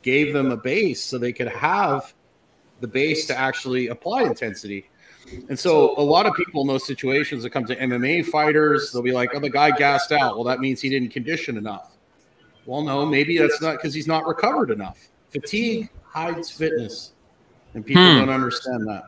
gave 0.01 0.33
them 0.33 0.51
a 0.51 0.57
base 0.57 1.05
so 1.05 1.19
they 1.19 1.35
could 1.35 1.49
have 1.49 2.15
the 2.83 2.89
base 2.89 3.27
to 3.27 3.39
actually 3.39 3.89
apply 3.89 4.25
intensity. 4.25 4.91
And 5.49 5.59
so 5.59 5.97
a 5.97 6.03
lot 6.03 6.27
of 6.27 6.35
people 6.35 6.61
in 6.61 6.67
those 6.67 6.87
situations 6.87 7.45
that 7.45 7.51
come 7.51 7.65
to 7.67 7.77
MMA 7.77 8.27
fighters, 8.27 8.93
they'll 8.93 9.03
be 9.03 9.13
like, 9.13 9.31
oh, 9.35 9.41
the 9.41 9.49
guy 9.49 9.71
gassed 9.71 10.13
out. 10.13 10.35
Well, 10.35 10.45
that 10.45 10.61
means 10.61 10.81
he 10.81 10.91
didn't 10.91 11.11
condition 11.11 11.57
enough. 11.57 11.97
Well, 12.67 12.83
no, 12.83 13.07
maybe 13.07 13.39
that's 13.39 13.63
not 13.63 13.77
because 13.77 13.95
he's 13.95 14.07
not 14.07 14.27
recovered 14.27 14.71
enough. 14.71 15.09
Fatigue 15.31 15.89
hides 16.05 16.51
fitness 16.51 17.13
and 17.75 17.87
people 17.87 18.03
hmm. 18.03 18.19
don't 18.19 18.29
understand 18.29 18.87
that. 18.89 19.05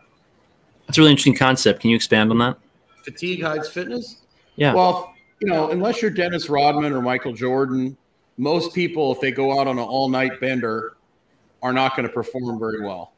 That's 0.86 0.98
a 0.98 1.00
really 1.00 1.10
interesting 1.10 1.36
concept. 1.36 1.80
Can 1.80 1.90
you 1.90 1.96
expand 1.96 2.30
on 2.30 2.38
that? 2.38 2.56
Fatigue 3.04 3.42
hides 3.42 3.68
fitness. 3.68 4.22
Yeah. 4.56 4.72
Well, 4.72 5.12
you 5.40 5.48
know, 5.48 5.70
unless 5.70 6.00
you're 6.00 6.10
Dennis 6.10 6.48
Rodman 6.48 6.92
or 6.92 7.02
Michael 7.02 7.32
Jordan, 7.32 7.96
most 8.36 8.74
people, 8.74 9.12
if 9.12 9.20
they 9.20 9.32
go 9.32 9.58
out 9.60 9.66
on 9.66 9.78
an 9.78 9.84
all-night 9.84 10.40
bender, 10.40 10.96
are 11.62 11.72
not 11.72 11.96
going 11.96 12.06
to 12.06 12.12
perform 12.12 12.58
very 12.58 12.82
well. 12.82 13.13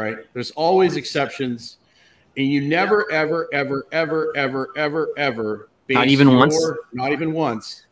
Right? 0.00 0.18
There's 0.32 0.50
always 0.52 0.96
exceptions, 0.96 1.78
and 2.36 2.46
you 2.46 2.60
never, 2.62 3.10
ever, 3.12 3.48
ever, 3.52 3.86
ever, 3.92 4.32
ever, 4.36 4.72
ever, 4.76 5.08
ever. 5.16 5.68
Not 5.88 6.08
even 6.08 6.28
your, 6.28 6.38
once. 6.38 6.64
Not 6.92 7.12
even 7.12 7.32
once. 7.32 7.86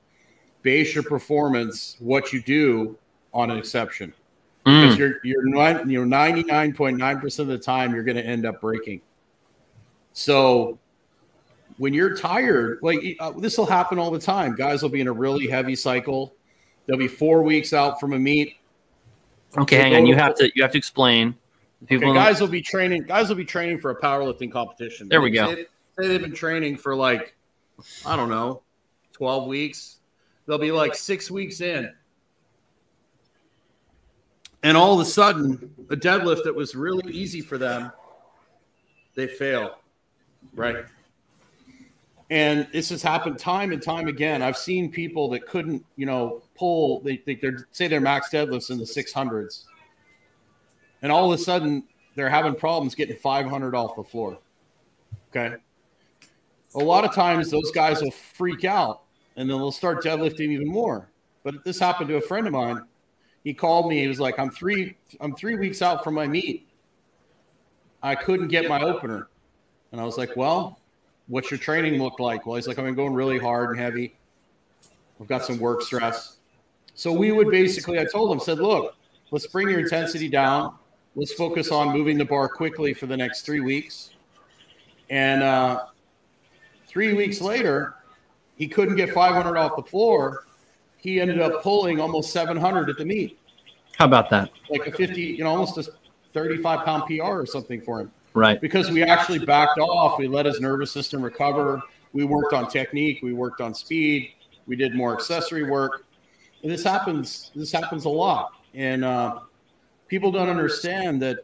Base 0.62 0.94
your 0.94 1.04
performance, 1.04 1.96
what 2.00 2.32
you 2.32 2.42
do, 2.42 2.96
on 3.32 3.50
an 3.50 3.58
exception 3.58 4.12
because 4.68 4.96
mm. 4.96 4.98
you're 4.98 5.14
you're 5.24 5.88
you're 5.88 6.06
99.9% 6.06 7.38
of 7.38 7.46
the 7.46 7.58
time 7.58 7.94
you're 7.94 8.02
going 8.02 8.16
to 8.16 8.24
end 8.24 8.44
up 8.44 8.60
breaking. 8.60 9.00
So 10.12 10.78
when 11.78 11.94
you're 11.94 12.14
tired, 12.14 12.80
like 12.82 13.16
uh, 13.20 13.32
this 13.32 13.56
will 13.56 13.66
happen 13.66 13.98
all 13.98 14.10
the 14.10 14.18
time. 14.18 14.54
Guys 14.54 14.82
will 14.82 14.90
be 14.90 15.00
in 15.00 15.08
a 15.08 15.12
really 15.12 15.46
heavy 15.46 15.74
cycle. 15.74 16.34
They'll 16.86 16.98
be 16.98 17.08
4 17.08 17.42
weeks 17.42 17.72
out 17.72 18.00
from 18.00 18.12
a 18.12 18.18
meet. 18.18 18.56
Okay, 19.56 19.76
hang 19.76 19.94
on. 19.94 20.06
You 20.06 20.14
have 20.16 20.34
to 20.36 20.50
you 20.54 20.62
have 20.62 20.72
to 20.72 20.78
explain. 20.78 21.34
People 21.86 22.10
okay, 22.10 22.18
guys 22.18 22.40
will 22.40 22.48
be 22.48 22.62
training. 22.62 23.04
Guys 23.04 23.28
will 23.28 23.36
be 23.36 23.44
training 23.44 23.78
for 23.78 23.90
a 23.90 24.00
powerlifting 24.00 24.50
competition. 24.50 25.08
There 25.08 25.20
we 25.20 25.30
go. 25.30 25.54
Say, 25.54 25.66
say 25.98 26.08
they've 26.08 26.20
been 26.20 26.34
training 26.34 26.76
for 26.76 26.94
like 26.96 27.34
I 28.04 28.16
don't 28.16 28.28
know, 28.28 28.62
12 29.12 29.46
weeks 29.46 29.98
they'll 30.48 30.58
be 30.58 30.72
like 30.72 30.96
six 30.96 31.30
weeks 31.30 31.60
in. 31.60 31.92
And 34.64 34.76
all 34.76 34.94
of 34.94 35.06
a 35.06 35.08
sudden, 35.08 35.72
a 35.90 35.94
deadlift 35.94 36.42
that 36.42 36.54
was 36.54 36.74
really 36.74 37.12
easy 37.12 37.40
for 37.40 37.58
them, 37.58 37.92
they 39.14 39.28
fail. 39.28 39.78
Right. 40.54 40.84
And 42.30 42.66
this 42.72 42.88
has 42.88 43.02
happened 43.02 43.38
time 43.38 43.72
and 43.72 43.80
time 43.80 44.08
again. 44.08 44.42
I've 44.42 44.56
seen 44.56 44.90
people 44.90 45.28
that 45.30 45.46
couldn't, 45.46 45.84
you 45.96 46.06
know, 46.06 46.42
pull, 46.56 47.00
they 47.00 47.16
think 47.16 47.40
they're, 47.40 47.68
say 47.70 47.86
their 47.86 48.00
max 48.00 48.30
deadlifts 48.30 48.70
in 48.70 48.78
the 48.78 48.84
600s. 48.84 49.64
And 51.02 51.12
all 51.12 51.32
of 51.32 51.38
a 51.38 51.42
sudden, 51.42 51.84
they're 52.14 52.28
having 52.28 52.54
problems 52.54 52.94
getting 52.94 53.16
500 53.16 53.74
off 53.74 53.96
the 53.96 54.02
floor. 54.02 54.38
Okay. 55.30 55.56
A 56.74 56.78
lot 56.78 57.04
of 57.04 57.14
times, 57.14 57.50
those 57.50 57.70
guys 57.70 58.02
will 58.02 58.10
freak 58.10 58.64
out 58.64 59.02
and 59.36 59.48
then 59.48 59.56
they'll 59.56 59.72
start 59.72 60.02
deadlifting 60.02 60.50
even 60.50 60.66
more. 60.66 61.08
But 61.44 61.64
this 61.64 61.78
happened 61.78 62.08
to 62.08 62.16
a 62.16 62.20
friend 62.20 62.46
of 62.46 62.52
mine. 62.52 62.82
He 63.44 63.54
called 63.54 63.88
me. 63.88 64.00
He 64.00 64.08
was 64.08 64.18
like, 64.18 64.38
"I'm 64.38 64.50
three, 64.50 64.96
I'm 65.20 65.34
three 65.34 65.54
weeks 65.54 65.80
out 65.80 66.02
from 66.02 66.14
my 66.14 66.26
meet. 66.26 66.68
I 68.02 68.16
couldn't 68.16 68.48
get 68.48 68.68
my 68.68 68.82
opener." 68.82 69.28
And 69.92 70.00
I 70.00 70.04
was 70.04 70.18
like, 70.18 70.36
"Well, 70.36 70.80
what's 71.28 71.50
your 71.50 71.58
training 71.58 72.02
look 72.02 72.18
like?" 72.18 72.44
Well, 72.44 72.56
he's 72.56 72.66
like, 72.66 72.78
"I've 72.78 72.84
been 72.84 72.96
going 72.96 73.14
really 73.14 73.38
hard 73.38 73.70
and 73.70 73.78
heavy. 73.78 74.16
I've 75.20 75.28
got 75.28 75.44
some 75.44 75.58
work 75.58 75.82
stress." 75.82 76.38
So 76.94 77.12
we 77.12 77.30
would 77.30 77.48
basically, 77.48 78.00
I 78.00 78.04
told 78.04 78.32
him, 78.32 78.40
said, 78.40 78.58
"Look, 78.58 78.96
let's 79.30 79.46
bring 79.46 79.70
your 79.70 79.78
intensity 79.78 80.28
down. 80.28 80.74
Let's 81.18 81.32
focus 81.32 81.72
on 81.72 81.92
moving 81.92 82.16
the 82.16 82.24
bar 82.24 82.48
quickly 82.48 82.94
for 82.94 83.06
the 83.06 83.16
next 83.16 83.42
three 83.42 83.60
weeks." 83.60 84.10
And 85.10 85.42
uh, 85.42 85.86
three 86.86 87.12
weeks 87.12 87.40
later, 87.40 87.96
he 88.56 88.68
couldn't 88.68 88.96
get 88.96 89.10
500 89.12 89.56
off 89.56 89.76
the 89.76 89.82
floor. 89.82 90.44
He 90.96 91.20
ended 91.20 91.40
up 91.40 91.62
pulling 91.62 92.00
almost 92.00 92.32
700 92.32 92.88
at 92.90 92.96
the 92.98 93.04
meet. 93.04 93.38
How 93.96 94.04
about 94.04 94.30
that? 94.30 94.50
Like 94.70 94.86
a 94.86 94.92
50, 94.92 95.20
you 95.20 95.44
know, 95.44 95.50
almost 95.50 95.76
a 95.78 95.92
35 96.34 96.84
pound 96.84 97.02
PR 97.06 97.22
or 97.22 97.46
something 97.46 97.80
for 97.80 98.00
him. 98.00 98.12
Right. 98.34 98.60
Because 98.60 98.90
we 98.90 99.02
actually 99.02 99.40
backed 99.40 99.78
off. 99.78 100.18
We 100.18 100.28
let 100.28 100.46
his 100.46 100.60
nervous 100.60 100.92
system 100.92 101.22
recover. 101.22 101.82
We 102.12 102.24
worked 102.24 102.52
on 102.52 102.68
technique. 102.68 103.20
We 103.22 103.32
worked 103.32 103.60
on 103.60 103.74
speed. 103.74 104.34
We 104.66 104.76
did 104.76 104.94
more 104.94 105.14
accessory 105.14 105.68
work. 105.68 106.04
And 106.62 106.70
this 106.70 106.84
happens. 106.84 107.50
This 107.54 107.72
happens 107.72 108.04
a 108.04 108.08
lot. 108.08 108.52
And 108.74 109.04
uh, 109.04 109.40
people 110.08 110.32
don't 110.32 110.48
understand 110.48 111.22
that, 111.22 111.38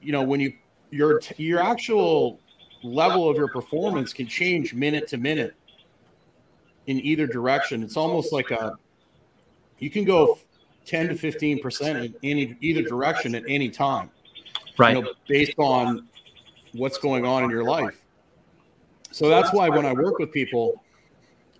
you 0.00 0.12
know, 0.12 0.22
when 0.22 0.40
you 0.40 0.52
your 0.90 1.20
your 1.36 1.60
actual 1.60 2.40
level 2.82 3.28
of 3.28 3.36
your 3.36 3.48
performance 3.48 4.12
can 4.12 4.26
change 4.26 4.72
minute 4.74 5.06
to 5.08 5.18
minute 5.18 5.54
in 6.86 7.00
either 7.00 7.26
direction. 7.26 7.82
It's 7.82 7.96
almost 7.96 8.32
like 8.32 8.50
a 8.50 8.76
you 9.78 9.90
can 9.90 10.04
go 10.04 10.38
10 10.86 11.08
to 11.08 11.14
15 11.14 11.60
percent 11.60 11.98
in 11.98 12.14
any 12.22 12.56
either 12.60 12.82
direction 12.82 13.34
at 13.34 13.44
any 13.48 13.68
time, 13.68 14.10
right? 14.78 14.96
You 14.96 15.02
know, 15.02 15.12
based 15.28 15.58
on 15.58 16.08
what's 16.72 16.98
going 16.98 17.24
on 17.24 17.44
in 17.44 17.50
your 17.50 17.64
life. 17.64 18.02
So 19.12 19.28
that's 19.28 19.52
why 19.52 19.68
when 19.68 19.84
I 19.84 19.92
work 19.92 20.18
with 20.18 20.32
people, 20.32 20.84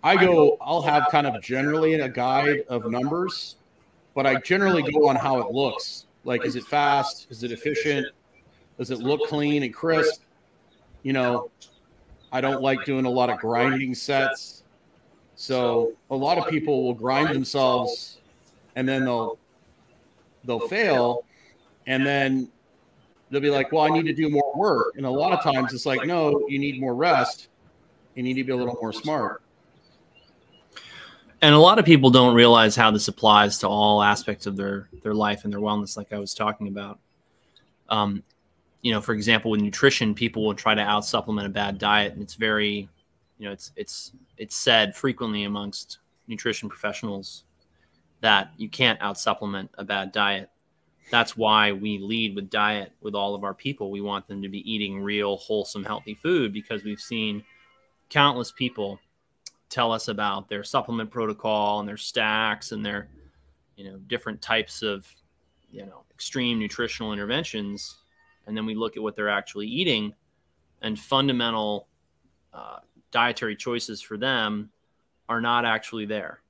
I 0.02 0.16
go, 0.16 0.56
I'll 0.60 0.82
have 0.82 1.08
kind 1.10 1.26
of 1.26 1.42
generally 1.42 1.94
a 1.94 2.08
guide 2.08 2.62
of 2.68 2.90
numbers, 2.90 3.56
but 4.14 4.24
I 4.24 4.36
generally 4.36 4.82
go 4.82 5.08
on 5.08 5.16
how 5.16 5.40
it 5.40 5.52
looks. 5.52 6.06
Like, 6.24 6.44
is 6.44 6.56
it 6.56 6.64
fast? 6.64 7.26
Is 7.30 7.42
it 7.42 7.52
efficient? 7.52 8.06
Does 8.78 8.90
it 8.90 8.98
look 8.98 9.28
clean 9.28 9.62
and 9.62 9.72
crisp? 9.74 10.22
You 11.02 11.12
know, 11.12 11.50
I 12.32 12.40
don't 12.40 12.62
like 12.62 12.84
doing 12.84 13.06
a 13.06 13.10
lot 13.10 13.30
of 13.30 13.38
grinding 13.38 13.94
sets. 13.94 14.62
So 15.36 15.94
a 16.10 16.16
lot 16.16 16.38
of 16.38 16.48
people 16.48 16.84
will 16.84 16.94
grind 16.94 17.34
themselves 17.34 18.18
and 18.76 18.88
then 18.88 19.04
they'll 19.04 19.38
they'll 20.44 20.68
fail 20.68 21.24
and 21.86 22.04
then 22.06 22.50
they'll 23.30 23.40
be 23.40 23.50
like, 23.50 23.72
"Well, 23.72 23.84
I 23.84 23.88
need 23.88 24.04
to 24.04 24.12
do 24.12 24.28
more 24.28 24.52
work." 24.54 24.94
And 24.96 25.06
a 25.06 25.10
lot 25.10 25.32
of 25.32 25.42
times 25.42 25.72
it's 25.72 25.86
like, 25.86 26.06
"No, 26.06 26.46
you 26.48 26.58
need 26.58 26.80
more 26.80 26.94
rest. 26.94 27.48
You 28.14 28.22
need 28.22 28.34
to 28.34 28.44
be 28.44 28.52
a 28.52 28.56
little 28.56 28.78
more 28.80 28.92
smart." 28.92 29.42
And 31.42 31.54
a 31.54 31.58
lot 31.58 31.78
of 31.78 31.84
people 31.84 32.10
don't 32.10 32.34
realize 32.34 32.76
how 32.76 32.90
this 32.90 33.08
applies 33.08 33.58
to 33.58 33.68
all 33.68 34.02
aspects 34.02 34.46
of 34.46 34.56
their 34.56 34.88
their 35.02 35.14
life 35.14 35.44
and 35.44 35.52
their 35.52 35.60
wellness, 35.60 35.96
like 35.96 36.12
I 36.12 36.18
was 36.18 36.34
talking 36.34 36.68
about. 36.68 36.98
Um, 37.88 38.22
you 38.82 38.92
know, 38.92 39.00
for 39.00 39.14
example, 39.14 39.50
with 39.50 39.60
nutrition, 39.60 40.14
people 40.14 40.44
will 40.44 40.54
try 40.54 40.74
to 40.74 40.82
out 40.82 41.04
supplement 41.04 41.46
a 41.46 41.50
bad 41.50 41.78
diet, 41.78 42.12
and 42.12 42.22
it's 42.22 42.34
very 42.34 42.88
you 43.40 43.46
know, 43.46 43.52
it's 43.52 43.72
it's 43.74 44.12
it's 44.36 44.54
said 44.54 44.94
frequently 44.94 45.44
amongst 45.44 45.98
nutrition 46.28 46.68
professionals 46.68 47.44
that 48.20 48.52
you 48.58 48.68
can't 48.68 49.00
out 49.00 49.18
supplement 49.18 49.70
a 49.78 49.84
bad 49.84 50.12
diet. 50.12 50.50
That's 51.10 51.38
why 51.38 51.72
we 51.72 51.98
lead 51.98 52.36
with 52.36 52.50
diet 52.50 52.92
with 53.00 53.14
all 53.14 53.34
of 53.34 53.42
our 53.42 53.54
people. 53.54 53.90
We 53.90 54.02
want 54.02 54.28
them 54.28 54.42
to 54.42 54.48
be 54.48 54.70
eating 54.70 55.02
real, 55.02 55.38
wholesome, 55.38 55.84
healthy 55.84 56.14
food 56.14 56.52
because 56.52 56.84
we've 56.84 57.00
seen 57.00 57.42
countless 58.10 58.52
people 58.52 59.00
tell 59.70 59.92
us 59.92 60.08
about 60.08 60.48
their 60.48 60.64
supplement 60.64 61.10
protocol 61.10 61.80
and 61.80 61.88
their 61.88 61.96
stacks 61.96 62.72
and 62.72 62.84
their, 62.84 63.08
you 63.76 63.84
know, 63.84 63.96
different 64.08 64.42
types 64.42 64.82
of, 64.82 65.06
you 65.70 65.86
know, 65.86 66.04
extreme 66.12 66.58
nutritional 66.58 67.12
interventions. 67.12 67.96
And 68.46 68.56
then 68.56 68.66
we 68.66 68.74
look 68.74 68.96
at 68.96 69.02
what 69.02 69.16
they're 69.16 69.28
actually 69.28 69.68
eating 69.68 70.12
and 70.82 70.98
fundamental 70.98 71.86
uh, 72.52 72.80
dietary 73.10 73.56
choices 73.56 74.00
for 74.00 74.16
them 74.16 74.70
are 75.28 75.40
not 75.40 75.64
actually 75.64 76.06
there. 76.06 76.40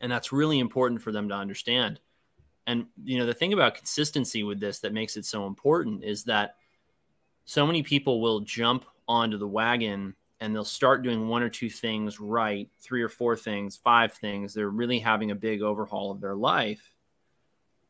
And 0.00 0.10
that's 0.10 0.32
really 0.32 0.58
important 0.58 1.02
for 1.02 1.12
them 1.12 1.28
to 1.28 1.34
understand. 1.34 2.00
And 2.66 2.86
you 3.04 3.18
know, 3.18 3.26
the 3.26 3.34
thing 3.34 3.52
about 3.52 3.74
consistency 3.74 4.42
with 4.42 4.60
this 4.60 4.78
that 4.80 4.92
makes 4.92 5.16
it 5.16 5.24
so 5.24 5.46
important 5.46 6.04
is 6.04 6.24
that 6.24 6.56
so 7.44 7.66
many 7.66 7.82
people 7.82 8.20
will 8.20 8.40
jump 8.40 8.84
onto 9.06 9.38
the 9.38 9.48
wagon 9.48 10.14
and 10.40 10.54
they'll 10.54 10.64
start 10.64 11.02
doing 11.02 11.28
one 11.28 11.42
or 11.42 11.48
two 11.48 11.70
things 11.70 12.20
right, 12.20 12.68
three 12.80 13.02
or 13.02 13.08
four 13.08 13.36
things, 13.36 13.76
five 13.76 14.12
things. 14.12 14.54
They're 14.54 14.68
really 14.68 15.00
having 15.00 15.30
a 15.30 15.36
big 15.36 15.62
overhaul 15.62 16.12
of 16.12 16.20
their 16.20 16.36
life, 16.36 16.94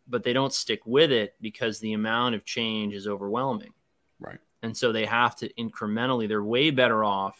but 0.06 0.22
they 0.22 0.32
don't 0.32 0.52
stick 0.52 0.80
with 0.86 1.12
it 1.12 1.34
because 1.40 1.78
the 1.78 1.92
amount 1.92 2.34
of 2.34 2.44
change 2.44 2.94
is 2.94 3.06
overwhelming. 3.06 3.72
Right. 4.18 4.38
And 4.62 4.76
so 4.76 4.92
they 4.92 5.04
have 5.04 5.36
to 5.36 5.52
incrementally, 5.54 6.26
they're 6.26 6.42
way 6.42 6.70
better 6.70 7.04
off 7.04 7.38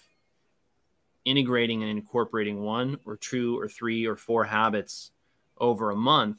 integrating 1.24 1.82
and 1.82 1.90
incorporating 1.90 2.60
one 2.60 2.98
or 3.04 3.16
two 3.16 3.58
or 3.58 3.68
three 3.68 4.06
or 4.06 4.16
four 4.16 4.44
habits 4.44 5.10
over 5.58 5.90
a 5.90 5.96
month 5.96 6.38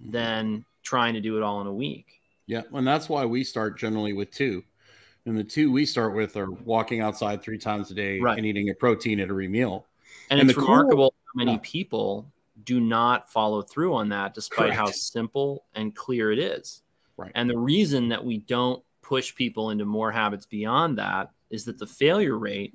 mm-hmm. 0.00 0.12
than 0.12 0.64
trying 0.82 1.14
to 1.14 1.20
do 1.20 1.36
it 1.36 1.42
all 1.42 1.60
in 1.60 1.66
a 1.66 1.72
week. 1.72 2.06
Yeah. 2.46 2.62
And 2.72 2.86
that's 2.86 3.08
why 3.08 3.26
we 3.26 3.44
start 3.44 3.78
generally 3.78 4.14
with 4.14 4.30
two. 4.30 4.64
And 5.26 5.36
the 5.36 5.44
two 5.44 5.70
we 5.70 5.84
start 5.84 6.14
with 6.14 6.36
are 6.36 6.50
walking 6.50 7.00
outside 7.00 7.42
three 7.42 7.58
times 7.58 7.90
a 7.90 7.94
day 7.94 8.18
right. 8.18 8.38
and 8.38 8.46
eating 8.46 8.70
a 8.70 8.74
protein 8.74 9.20
at 9.20 9.28
every 9.28 9.48
meal. 9.48 9.86
And, 10.30 10.40
and 10.40 10.48
it's 10.48 10.58
remarkable 10.58 11.10
cool, 11.10 11.14
how 11.34 11.44
many 11.44 11.58
people 11.58 12.26
do 12.64 12.80
not 12.80 13.30
follow 13.30 13.62
through 13.62 13.94
on 13.94 14.08
that, 14.10 14.34
despite 14.34 14.66
Correct. 14.68 14.76
how 14.76 14.86
simple 14.90 15.64
and 15.74 15.94
clear 15.94 16.32
it 16.32 16.38
is. 16.38 16.82
Right. 17.16 17.32
And 17.34 17.48
the 17.48 17.58
reason 17.58 18.08
that 18.08 18.24
we 18.24 18.38
don't 18.38 18.82
push 19.02 19.34
people 19.34 19.70
into 19.70 19.84
more 19.84 20.12
habits 20.12 20.46
beyond 20.46 20.98
that 20.98 21.30
is 21.50 21.64
that 21.64 21.78
the 21.78 21.86
failure 21.86 22.38
rate 22.38 22.74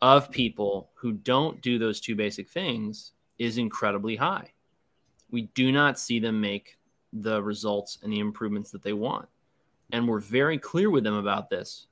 of 0.00 0.30
people 0.30 0.90
who 0.94 1.12
don't 1.12 1.60
do 1.60 1.78
those 1.78 2.00
two 2.00 2.14
basic 2.14 2.48
things 2.48 3.12
is 3.38 3.58
incredibly 3.58 4.16
high. 4.16 4.52
We 5.30 5.42
do 5.54 5.72
not 5.72 5.98
see 5.98 6.18
them 6.18 6.40
make 6.40 6.78
the 7.12 7.42
results 7.42 7.98
and 8.02 8.12
the 8.12 8.20
improvements 8.20 8.70
that 8.70 8.82
they 8.82 8.92
want. 8.92 9.28
And 9.94 10.08
we're 10.08 10.18
very 10.18 10.58
clear 10.58 10.90
with 10.90 11.04
them 11.04 11.14
about 11.14 11.48
this 11.48 11.86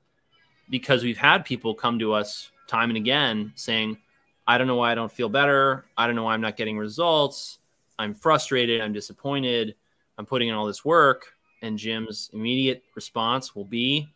because 0.69 1.03
we've 1.03 1.17
had 1.17 1.45
people 1.45 1.73
come 1.73 1.97
to 1.99 2.11
us 2.11 2.51
time 2.67 2.89
and 2.89 2.97
again 2.97 3.53
saying, 3.55 3.97
I 4.45 4.57
don't 4.57 4.67
know 4.67 4.75
why 4.75 4.91
I 4.91 4.95
don't 4.95 5.09
feel 5.09 5.29
better. 5.29 5.85
I 5.97 6.05
don't 6.05 6.17
know 6.17 6.23
why 6.23 6.33
I'm 6.33 6.41
not 6.41 6.57
getting 6.57 6.77
results. 6.77 7.59
I'm 7.97 8.13
frustrated. 8.13 8.81
I'm 8.81 8.91
disappointed. 8.91 9.75
I'm 10.17 10.25
putting 10.25 10.49
in 10.49 10.53
all 10.53 10.65
this 10.65 10.83
work. 10.83 11.33
And 11.61 11.77
Jim's 11.77 12.29
immediate 12.33 12.83
response 12.93 13.55
will 13.55 13.63
be, 13.63 14.09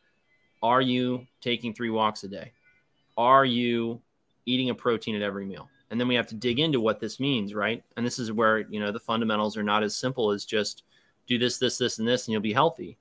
Are 0.62 0.82
you 0.82 1.26
taking 1.40 1.74
three 1.74 1.90
walks 1.90 2.26
a 2.26 2.28
day? 2.28 2.52
are 3.18 3.46
you 3.46 4.02
eating 4.46 4.70
a 4.70 4.76
protein 4.76 5.16
at 5.16 5.22
every 5.22 5.46
meal? 5.46 5.70
And 5.90 6.00
then 6.00 6.10
we 6.10 6.16
have 6.16 6.28
to 6.28 6.36
dig 6.36 6.60
into 6.60 6.82
what 6.82 7.00
this 7.00 7.22
means, 7.22 7.56
right? 7.56 7.84
And 7.96 8.06
this 8.06 8.20
is 8.20 8.34
where, 8.34 8.60
you 8.60 8.82
know, 8.82 8.92
the 8.92 9.00
fundamentals 9.00 9.56
are 9.56 9.64
not 9.64 9.82
as 9.82 9.96
simple 9.96 10.32
as 10.32 10.44
just 10.46 10.84
do 11.26 11.38
this, 11.38 11.58
this, 11.58 11.78
this, 11.78 12.00
and 12.00 12.08
this, 12.08 12.28
and 12.28 12.34
you'll 12.34 12.42
be 12.42 12.54
healthy. 12.54 12.98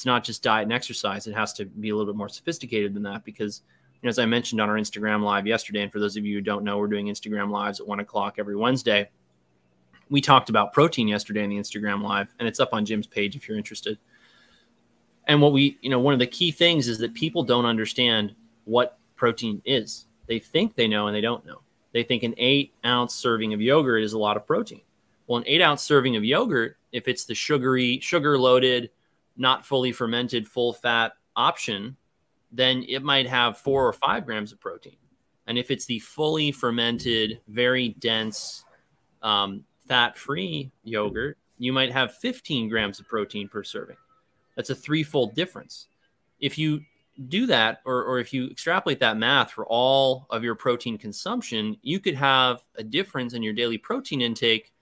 It's 0.00 0.06
not 0.06 0.24
just 0.24 0.42
diet 0.42 0.62
and 0.62 0.72
exercise. 0.72 1.26
It 1.26 1.34
has 1.34 1.52
to 1.52 1.66
be 1.66 1.90
a 1.90 1.94
little 1.94 2.10
bit 2.10 2.16
more 2.16 2.30
sophisticated 2.30 2.94
than 2.94 3.02
that 3.02 3.22
because, 3.22 3.60
you 3.92 4.06
know, 4.06 4.08
as 4.08 4.18
I 4.18 4.24
mentioned 4.24 4.58
on 4.58 4.70
our 4.70 4.76
Instagram 4.76 5.22
live 5.22 5.46
yesterday, 5.46 5.82
and 5.82 5.92
for 5.92 6.00
those 6.00 6.16
of 6.16 6.24
you 6.24 6.36
who 6.36 6.40
don't 6.40 6.64
know, 6.64 6.78
we're 6.78 6.86
doing 6.86 7.08
Instagram 7.08 7.50
lives 7.50 7.80
at 7.80 7.86
one 7.86 8.00
o'clock 8.00 8.36
every 8.38 8.56
Wednesday. 8.56 9.10
We 10.08 10.22
talked 10.22 10.48
about 10.48 10.72
protein 10.72 11.06
yesterday 11.06 11.44
in 11.44 11.50
the 11.50 11.58
Instagram 11.58 12.00
live, 12.02 12.32
and 12.38 12.48
it's 12.48 12.60
up 12.60 12.70
on 12.72 12.86
Jim's 12.86 13.06
page 13.06 13.36
if 13.36 13.46
you're 13.46 13.58
interested. 13.58 13.98
And 15.26 15.42
what 15.42 15.52
we, 15.52 15.76
you 15.82 15.90
know, 15.90 16.00
one 16.00 16.14
of 16.14 16.18
the 16.18 16.26
key 16.26 16.50
things 16.50 16.88
is 16.88 16.96
that 17.00 17.12
people 17.12 17.42
don't 17.42 17.66
understand 17.66 18.34
what 18.64 18.98
protein 19.16 19.60
is. 19.66 20.06
They 20.28 20.38
think 20.38 20.76
they 20.76 20.88
know 20.88 21.08
and 21.08 21.14
they 21.14 21.20
don't 21.20 21.44
know. 21.44 21.60
they 21.92 22.04
think 22.04 22.22
an 22.22 22.32
eight 22.38 22.72
ounce 22.86 23.14
serving 23.14 23.52
of 23.52 23.60
yogurt 23.60 24.02
is 24.02 24.14
a 24.14 24.18
lot 24.18 24.38
of 24.38 24.46
protein. 24.46 24.80
Well, 25.26 25.40
an 25.40 25.44
eight 25.46 25.60
ounce 25.60 25.82
serving 25.82 26.16
of 26.16 26.24
yogurt, 26.24 26.78
if 26.90 27.06
it's 27.06 27.26
the 27.26 27.34
sugary, 27.34 28.00
sugar 28.00 28.38
loaded, 28.38 28.88
not 29.40 29.64
fully 29.64 29.90
fermented, 29.90 30.46
full 30.46 30.72
fat 30.72 31.12
option, 31.34 31.96
then 32.52 32.84
it 32.88 33.02
might 33.02 33.26
have 33.26 33.58
four 33.58 33.86
or 33.86 33.92
five 33.92 34.26
grams 34.26 34.52
of 34.52 34.60
protein. 34.60 34.96
And 35.46 35.58
if 35.58 35.70
it's 35.70 35.86
the 35.86 35.98
fully 36.00 36.52
fermented, 36.52 37.40
very 37.48 37.90
dense, 38.00 38.64
um, 39.22 39.64
fat 39.88 40.16
free 40.16 40.70
yogurt, 40.84 41.38
you 41.58 41.72
might 41.72 41.90
have 41.90 42.14
15 42.16 42.68
grams 42.68 43.00
of 43.00 43.08
protein 43.08 43.48
per 43.48 43.64
serving. 43.64 43.96
That's 44.56 44.70
a 44.70 44.74
threefold 44.74 45.34
difference. 45.34 45.88
If 46.38 46.58
you 46.58 46.80
do 47.28 47.46
that, 47.46 47.80
or, 47.84 48.04
or 48.04 48.18
if 48.18 48.32
you 48.32 48.46
extrapolate 48.48 49.00
that 49.00 49.16
math 49.16 49.52
for 49.52 49.66
all 49.66 50.26
of 50.30 50.44
your 50.44 50.54
protein 50.54 50.96
consumption, 50.96 51.76
you 51.82 52.00
could 52.00 52.14
have 52.14 52.62
a 52.76 52.84
difference 52.84 53.34
in 53.34 53.42
your 53.42 53.52
daily 53.52 53.78
protein 53.78 54.20
intake 54.20 54.72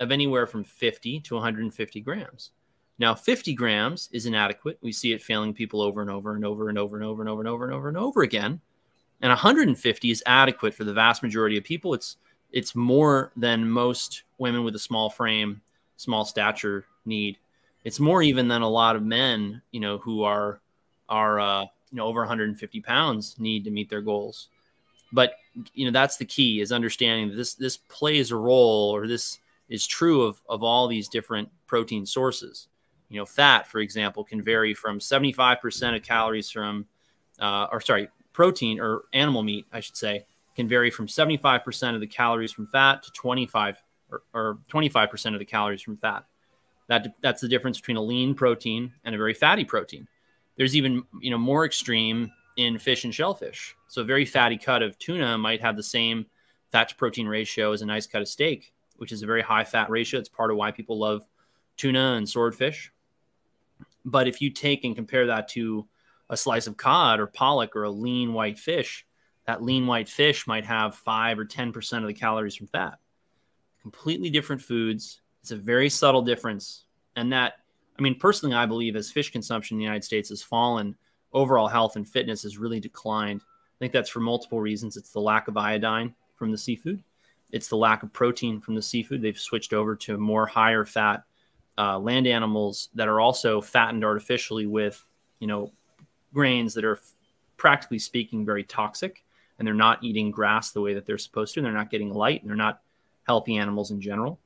of 0.00 0.10
anywhere 0.10 0.46
from 0.46 0.64
50 0.64 1.20
to 1.20 1.34
150 1.34 2.00
grams. 2.00 2.50
Now, 2.98 3.14
50 3.14 3.54
grams 3.54 4.08
is 4.12 4.26
inadequate. 4.26 4.78
We 4.80 4.92
see 4.92 5.12
it 5.12 5.22
failing 5.22 5.52
people 5.52 5.82
over 5.82 6.00
and 6.00 6.10
over 6.10 6.34
and 6.34 6.44
over 6.44 6.68
and 6.68 6.78
over 6.78 6.96
and 6.96 7.04
over 7.04 7.22
and 7.22 7.28
over 7.28 7.40
and 7.40 7.48
over 7.48 7.64
and 7.64 7.74
over 7.74 7.88
and 7.88 7.96
over 7.96 8.22
again. 8.22 8.60
And 9.20 9.30
150 9.30 10.10
is 10.10 10.22
adequate 10.26 10.74
for 10.74 10.84
the 10.84 10.92
vast 10.92 11.22
majority 11.22 11.56
of 11.56 11.64
people. 11.64 11.94
It's 11.94 12.16
it's 12.52 12.76
more 12.76 13.32
than 13.36 13.68
most 13.68 14.22
women 14.38 14.62
with 14.62 14.76
a 14.76 14.78
small 14.78 15.10
frame, 15.10 15.60
small 15.96 16.24
stature 16.24 16.84
need. 17.04 17.36
It's 17.82 17.98
more 17.98 18.22
even 18.22 18.46
than 18.46 18.62
a 18.62 18.68
lot 18.68 18.94
of 18.94 19.02
men, 19.02 19.60
you 19.72 19.80
know, 19.80 19.98
who 19.98 20.22
are 20.22 20.60
are 21.08 21.40
uh, 21.40 21.62
you 21.62 21.96
know 21.96 22.06
over 22.06 22.20
150 22.20 22.80
pounds 22.80 23.34
need 23.38 23.64
to 23.64 23.70
meet 23.70 23.90
their 23.90 24.02
goals. 24.02 24.48
But 25.12 25.34
you 25.72 25.84
know 25.84 25.92
that's 25.92 26.16
the 26.16 26.24
key 26.24 26.60
is 26.60 26.70
understanding 26.70 27.30
that 27.30 27.36
this 27.36 27.54
this 27.54 27.76
plays 27.76 28.30
a 28.30 28.36
role 28.36 28.90
or 28.94 29.08
this 29.08 29.38
is 29.68 29.86
true 29.86 30.22
of 30.22 30.40
of 30.48 30.62
all 30.62 30.86
these 30.86 31.08
different 31.08 31.48
protein 31.66 32.06
sources 32.06 32.68
you 33.08 33.18
know, 33.18 33.26
fat, 33.26 33.66
for 33.66 33.80
example, 33.80 34.24
can 34.24 34.42
vary 34.42 34.74
from 34.74 34.98
75% 34.98 35.96
of 35.96 36.02
calories 36.02 36.50
from, 36.50 36.86
uh, 37.38 37.66
or 37.70 37.80
sorry, 37.80 38.08
protein 38.32 38.80
or 38.80 39.02
animal 39.12 39.42
meat, 39.42 39.66
I 39.72 39.80
should 39.80 39.96
say, 39.96 40.26
can 40.56 40.68
vary 40.68 40.90
from 40.90 41.06
75% 41.06 41.94
of 41.94 42.00
the 42.00 42.06
calories 42.06 42.52
from 42.52 42.66
fat 42.66 43.02
to 43.02 43.12
25 43.12 43.82
or, 44.10 44.22
or 44.32 44.58
25% 44.70 45.32
of 45.32 45.38
the 45.38 45.44
calories 45.44 45.82
from 45.82 45.96
fat. 45.96 46.24
That, 46.88 47.14
that's 47.22 47.40
the 47.40 47.48
difference 47.48 47.80
between 47.80 47.96
a 47.96 48.02
lean 48.02 48.34
protein 48.34 48.92
and 49.04 49.14
a 49.14 49.18
very 49.18 49.34
fatty 49.34 49.64
protein. 49.64 50.06
There's 50.56 50.76
even, 50.76 51.04
you 51.20 51.30
know, 51.30 51.38
more 51.38 51.64
extreme 51.64 52.30
in 52.56 52.78
fish 52.78 53.04
and 53.04 53.14
shellfish. 53.14 53.74
So 53.88 54.02
a 54.02 54.04
very 54.04 54.24
fatty 54.24 54.58
cut 54.58 54.82
of 54.82 54.98
tuna 54.98 55.36
might 55.38 55.60
have 55.60 55.76
the 55.76 55.82
same 55.82 56.26
fat 56.70 56.88
to 56.90 56.96
protein 56.96 57.26
ratio 57.26 57.72
as 57.72 57.82
a 57.82 57.86
nice 57.86 58.06
cut 58.06 58.22
of 58.22 58.28
steak, 58.28 58.72
which 58.96 59.12
is 59.12 59.22
a 59.22 59.26
very 59.26 59.42
high 59.42 59.64
fat 59.64 59.90
ratio. 59.90 60.20
It's 60.20 60.28
part 60.28 60.50
of 60.50 60.56
why 60.56 60.70
people 60.70 60.98
love 60.98 61.26
tuna 61.76 62.14
and 62.14 62.28
swordfish. 62.28 62.92
But 64.04 64.28
if 64.28 64.40
you 64.40 64.50
take 64.50 64.84
and 64.84 64.94
compare 64.94 65.26
that 65.26 65.48
to 65.48 65.86
a 66.28 66.36
slice 66.36 66.66
of 66.66 66.76
cod 66.76 67.20
or 67.20 67.26
pollock 67.26 67.76
or 67.76 67.84
a 67.84 67.90
lean 67.90 68.32
white 68.32 68.58
fish, 68.58 69.06
that 69.46 69.62
lean 69.62 69.86
white 69.86 70.08
fish 70.08 70.46
might 70.46 70.64
have 70.64 70.94
five 70.94 71.38
or 71.38 71.44
10% 71.44 71.98
of 71.98 72.06
the 72.06 72.14
calories 72.14 72.56
from 72.56 72.66
fat. 72.66 72.98
Completely 73.82 74.30
different 74.30 74.62
foods. 74.62 75.20
It's 75.42 75.50
a 75.50 75.56
very 75.56 75.90
subtle 75.90 76.22
difference. 76.22 76.84
And 77.16 77.32
that, 77.32 77.54
I 77.98 78.02
mean, 78.02 78.18
personally, 78.18 78.54
I 78.54 78.66
believe 78.66 78.96
as 78.96 79.10
fish 79.10 79.30
consumption 79.30 79.74
in 79.74 79.78
the 79.78 79.84
United 79.84 80.04
States 80.04 80.30
has 80.30 80.42
fallen, 80.42 80.96
overall 81.32 81.68
health 81.68 81.96
and 81.96 82.08
fitness 82.08 82.42
has 82.44 82.56
really 82.56 82.80
declined. 82.80 83.42
I 83.42 83.76
think 83.78 83.92
that's 83.92 84.08
for 84.08 84.20
multiple 84.20 84.60
reasons. 84.60 84.96
It's 84.96 85.10
the 85.10 85.20
lack 85.20 85.48
of 85.48 85.56
iodine 85.56 86.14
from 86.36 86.50
the 86.50 86.58
seafood, 86.58 87.02
it's 87.52 87.68
the 87.68 87.76
lack 87.76 88.02
of 88.02 88.12
protein 88.12 88.60
from 88.60 88.74
the 88.74 88.82
seafood. 88.82 89.22
They've 89.22 89.38
switched 89.38 89.72
over 89.72 89.94
to 89.96 90.18
more 90.18 90.46
higher 90.46 90.84
fat 90.84 91.22
uh, 91.78 91.98
land 91.98 92.26
animals 92.26 92.88
that 92.94 93.08
are 93.08 93.20
also 93.20 93.60
fattened 93.60 94.04
artificially 94.04 94.66
with, 94.66 95.04
you 95.40 95.46
know, 95.46 95.72
grains 96.32 96.74
that 96.74 96.84
are 96.84 97.00
practically 97.56 97.98
speaking 97.98 98.44
very 98.44 98.64
toxic, 98.64 99.24
and 99.58 99.66
they're 99.66 99.74
not 99.74 100.02
eating 100.02 100.30
grass 100.30 100.70
the 100.70 100.80
way 100.80 100.94
that 100.94 101.06
they're 101.06 101.18
supposed 101.18 101.54
to. 101.54 101.60
And 101.60 101.66
they're 101.66 101.72
not 101.72 101.90
getting 101.90 102.12
light, 102.12 102.42
and 102.42 102.48
they're 102.50 102.56
not 102.56 102.80
healthy 103.26 103.56
animals 103.56 103.90
in 103.90 104.00
general. 104.00 104.38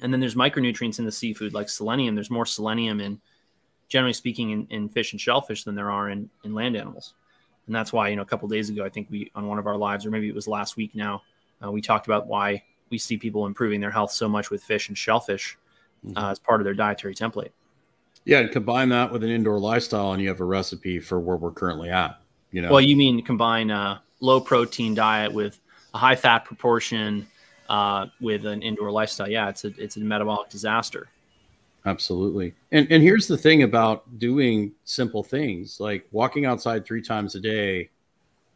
And 0.00 0.12
then 0.12 0.20
there's 0.20 0.34
micronutrients 0.34 0.98
in 0.98 1.04
the 1.04 1.12
seafood 1.12 1.54
like 1.54 1.68
selenium. 1.68 2.14
There's 2.14 2.30
more 2.30 2.46
selenium 2.46 3.00
in, 3.00 3.20
generally 3.88 4.12
speaking, 4.12 4.50
in, 4.50 4.66
in 4.70 4.88
fish 4.88 5.12
and 5.12 5.20
shellfish 5.20 5.64
than 5.64 5.74
there 5.74 5.90
are 5.90 6.10
in, 6.10 6.28
in 6.44 6.54
land 6.54 6.76
animals. 6.76 7.14
And 7.66 7.74
that's 7.74 7.92
why, 7.92 8.08
you 8.08 8.16
know, 8.16 8.22
a 8.22 8.26
couple 8.26 8.48
days 8.48 8.70
ago, 8.70 8.84
I 8.84 8.88
think 8.88 9.08
we 9.10 9.30
on 9.34 9.46
one 9.46 9.58
of 9.58 9.66
our 9.66 9.76
lives, 9.76 10.04
or 10.04 10.10
maybe 10.10 10.28
it 10.28 10.34
was 10.34 10.48
last 10.48 10.76
week 10.76 10.94
now, 10.94 11.22
uh, 11.64 11.70
we 11.70 11.80
talked 11.80 12.06
about 12.06 12.26
why 12.26 12.62
we 12.90 12.98
see 12.98 13.16
people 13.16 13.46
improving 13.46 13.80
their 13.80 13.90
health 13.90 14.12
so 14.12 14.28
much 14.28 14.50
with 14.50 14.62
fish 14.62 14.88
and 14.88 14.98
shellfish 14.98 15.56
mm-hmm. 16.04 16.16
uh, 16.16 16.30
as 16.30 16.38
part 16.38 16.60
of 16.60 16.64
their 16.64 16.74
dietary 16.74 17.14
template. 17.14 17.50
Yeah, 18.24 18.38
and 18.38 18.50
combine 18.50 18.88
that 18.88 19.12
with 19.12 19.22
an 19.22 19.30
indoor 19.30 19.58
lifestyle, 19.58 20.12
and 20.12 20.22
you 20.22 20.28
have 20.28 20.40
a 20.40 20.44
recipe 20.44 20.98
for 20.98 21.20
where 21.20 21.36
we're 21.36 21.50
currently 21.50 21.90
at. 21.90 22.20
You 22.52 22.62
know, 22.62 22.70
well, 22.70 22.80
you 22.80 22.96
mean 22.96 23.22
combine 23.22 23.70
a 23.70 24.02
low 24.20 24.40
protein 24.40 24.94
diet 24.94 25.32
with 25.32 25.60
a 25.92 25.98
high 25.98 26.16
fat 26.16 26.44
proportion 26.44 27.26
uh, 27.68 28.06
with 28.20 28.46
an 28.46 28.62
indoor 28.62 28.90
lifestyle. 28.90 29.28
Yeah, 29.28 29.48
it's 29.48 29.64
a 29.64 29.72
it's 29.76 29.96
a 29.96 30.00
metabolic 30.00 30.50
disaster. 30.50 31.08
Absolutely. 31.86 32.54
And 32.72 32.86
and 32.90 33.02
here's 33.02 33.26
the 33.26 33.36
thing 33.36 33.62
about 33.62 34.18
doing 34.18 34.72
simple 34.84 35.22
things 35.22 35.80
like 35.80 36.06
walking 36.12 36.46
outside 36.46 36.86
three 36.86 37.02
times 37.02 37.34
a 37.34 37.40
day 37.40 37.90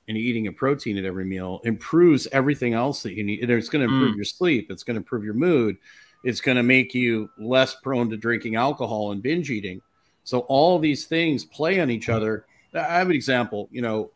and 0.08 0.16
eating 0.16 0.46
a 0.46 0.52
protein 0.52 0.96
at 0.96 1.04
every 1.04 1.26
meal 1.26 1.60
improves 1.64 2.26
everything 2.32 2.72
else 2.72 3.02
that 3.02 3.12
you 3.12 3.22
need. 3.22 3.42
And 3.42 3.50
it's 3.50 3.68
going 3.68 3.86
to 3.86 3.92
improve 3.92 4.14
mm. 4.14 4.16
your 4.16 4.24
sleep. 4.24 4.70
It's 4.70 4.82
going 4.82 4.94
to 4.94 5.00
improve 5.00 5.22
your 5.22 5.34
mood. 5.34 5.76
It's 6.24 6.40
going 6.40 6.56
to 6.56 6.62
make 6.62 6.94
you 6.94 7.30
less 7.38 7.74
prone 7.76 8.10
to 8.10 8.16
drinking 8.16 8.56
alcohol 8.56 9.12
and 9.12 9.22
binge 9.22 9.50
eating. 9.50 9.80
So 10.24 10.40
all 10.40 10.78
these 10.78 11.06
things 11.06 11.44
play 11.44 11.80
on 11.80 11.90
each 11.90 12.08
other. 12.08 12.46
I 12.74 12.80
have 12.98 13.08
an 13.08 13.14
example. 13.14 13.68
You 13.70 13.82
know, 13.82 14.10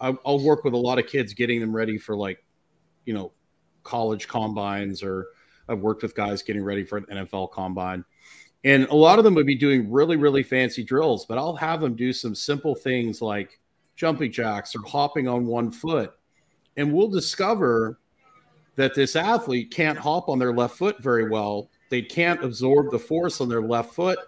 I'll 0.00 0.40
work 0.40 0.64
with 0.64 0.74
a 0.74 0.78
lot 0.78 0.98
of 0.98 1.06
kids, 1.06 1.32
getting 1.34 1.60
them 1.60 1.74
ready 1.74 1.98
for 1.98 2.16
like, 2.16 2.44
you 3.04 3.14
know, 3.14 3.32
college 3.84 4.28
combines, 4.28 5.02
or 5.02 5.28
I've 5.68 5.80
worked 5.80 6.02
with 6.02 6.14
guys 6.14 6.42
getting 6.42 6.62
ready 6.62 6.84
for 6.84 6.98
an 6.98 7.06
NFL 7.10 7.52
combine. 7.52 8.04
And 8.64 8.86
a 8.88 8.94
lot 8.94 9.18
of 9.18 9.24
them 9.24 9.34
would 9.34 9.46
be 9.46 9.54
doing 9.54 9.90
really, 9.90 10.16
really 10.16 10.42
fancy 10.42 10.84
drills, 10.84 11.26
but 11.26 11.36
I'll 11.36 11.56
have 11.56 11.80
them 11.80 11.94
do 11.94 12.12
some 12.12 12.34
simple 12.34 12.74
things 12.74 13.20
like 13.20 13.60
jumping 13.96 14.32
jacks 14.32 14.74
or 14.74 14.80
hopping 14.86 15.28
on 15.28 15.46
one 15.46 15.70
foot. 15.70 16.12
And 16.76 16.92
we'll 16.92 17.08
discover 17.10 17.98
that 18.76 18.94
this 18.94 19.16
athlete 19.16 19.70
can't 19.70 19.98
hop 19.98 20.28
on 20.28 20.38
their 20.38 20.52
left 20.52 20.76
foot 20.76 21.02
very 21.02 21.28
well. 21.28 21.68
They 21.90 22.02
can't 22.02 22.42
absorb 22.42 22.90
the 22.90 22.98
force 22.98 23.40
on 23.40 23.48
their 23.48 23.62
left 23.62 23.94
foot. 23.94 24.18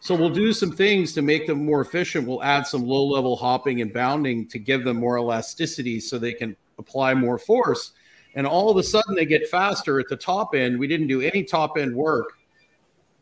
So 0.00 0.14
we'll 0.14 0.30
do 0.30 0.52
some 0.52 0.72
things 0.72 1.14
to 1.14 1.22
make 1.22 1.46
them 1.46 1.64
more 1.64 1.80
efficient. 1.80 2.28
We'll 2.28 2.42
add 2.42 2.66
some 2.66 2.86
low 2.86 3.06
level 3.06 3.34
hopping 3.34 3.80
and 3.80 3.92
bounding 3.92 4.46
to 4.48 4.58
give 4.58 4.84
them 4.84 4.98
more 4.98 5.16
elasticity 5.16 6.00
so 6.00 6.18
they 6.18 6.34
can 6.34 6.54
apply 6.78 7.14
more 7.14 7.38
force. 7.38 7.92
And 8.34 8.46
all 8.46 8.70
of 8.70 8.76
a 8.76 8.82
sudden 8.82 9.14
they 9.14 9.24
get 9.24 9.48
faster 9.48 9.98
at 9.98 10.08
the 10.08 10.16
top 10.16 10.54
end. 10.54 10.78
We 10.78 10.86
didn't 10.86 11.06
do 11.06 11.22
any 11.22 11.42
top 11.42 11.78
end 11.78 11.96
work, 11.96 12.34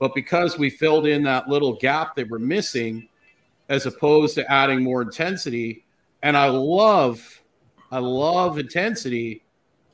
but 0.01 0.15
because 0.15 0.59
we 0.59 0.69
filled 0.69 1.07
in 1.07 1.23
that 1.23 1.49
little 1.49 1.75
gap 1.75 2.17
that 2.17 2.29
we're 2.29 2.41
missing, 2.41 3.09
as 3.69 3.87
opposed 3.87 4.35
to 4.35 4.53
adding 4.53 4.83
more 4.83 5.03
intensity. 5.03 5.85
And 6.23 6.37
I 6.37 6.49
love, 6.49 7.43
I 7.93 7.99
love 7.99 8.59
intensity 8.59 9.44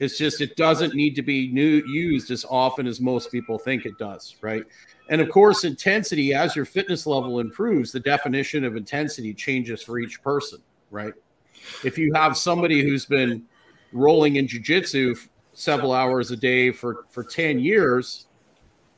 it's 0.00 0.16
just 0.16 0.40
it 0.40 0.56
doesn't 0.56 0.94
need 0.94 1.14
to 1.14 1.22
be 1.22 1.48
new 1.52 1.82
used 1.86 2.30
as 2.30 2.46
often 2.48 2.86
as 2.86 3.00
most 3.00 3.30
people 3.30 3.58
think 3.58 3.84
it 3.84 3.98
does, 3.98 4.36
right? 4.40 4.64
And 5.10 5.20
of 5.20 5.28
course, 5.28 5.64
intensity 5.64 6.32
as 6.32 6.56
your 6.56 6.64
fitness 6.64 7.06
level 7.06 7.38
improves, 7.40 7.92
the 7.92 8.00
definition 8.00 8.64
of 8.64 8.76
intensity 8.76 9.34
changes 9.34 9.82
for 9.82 9.98
each 9.98 10.22
person, 10.22 10.60
right? 10.90 11.12
If 11.84 11.98
you 11.98 12.12
have 12.14 12.36
somebody 12.36 12.82
who's 12.82 13.04
been 13.04 13.44
rolling 13.92 14.36
in 14.36 14.46
jiu-jitsu 14.46 15.16
several 15.52 15.92
hours 15.92 16.30
a 16.30 16.36
day 16.36 16.70
for 16.70 17.04
for 17.10 17.22
10 17.22 17.58
years, 17.58 18.26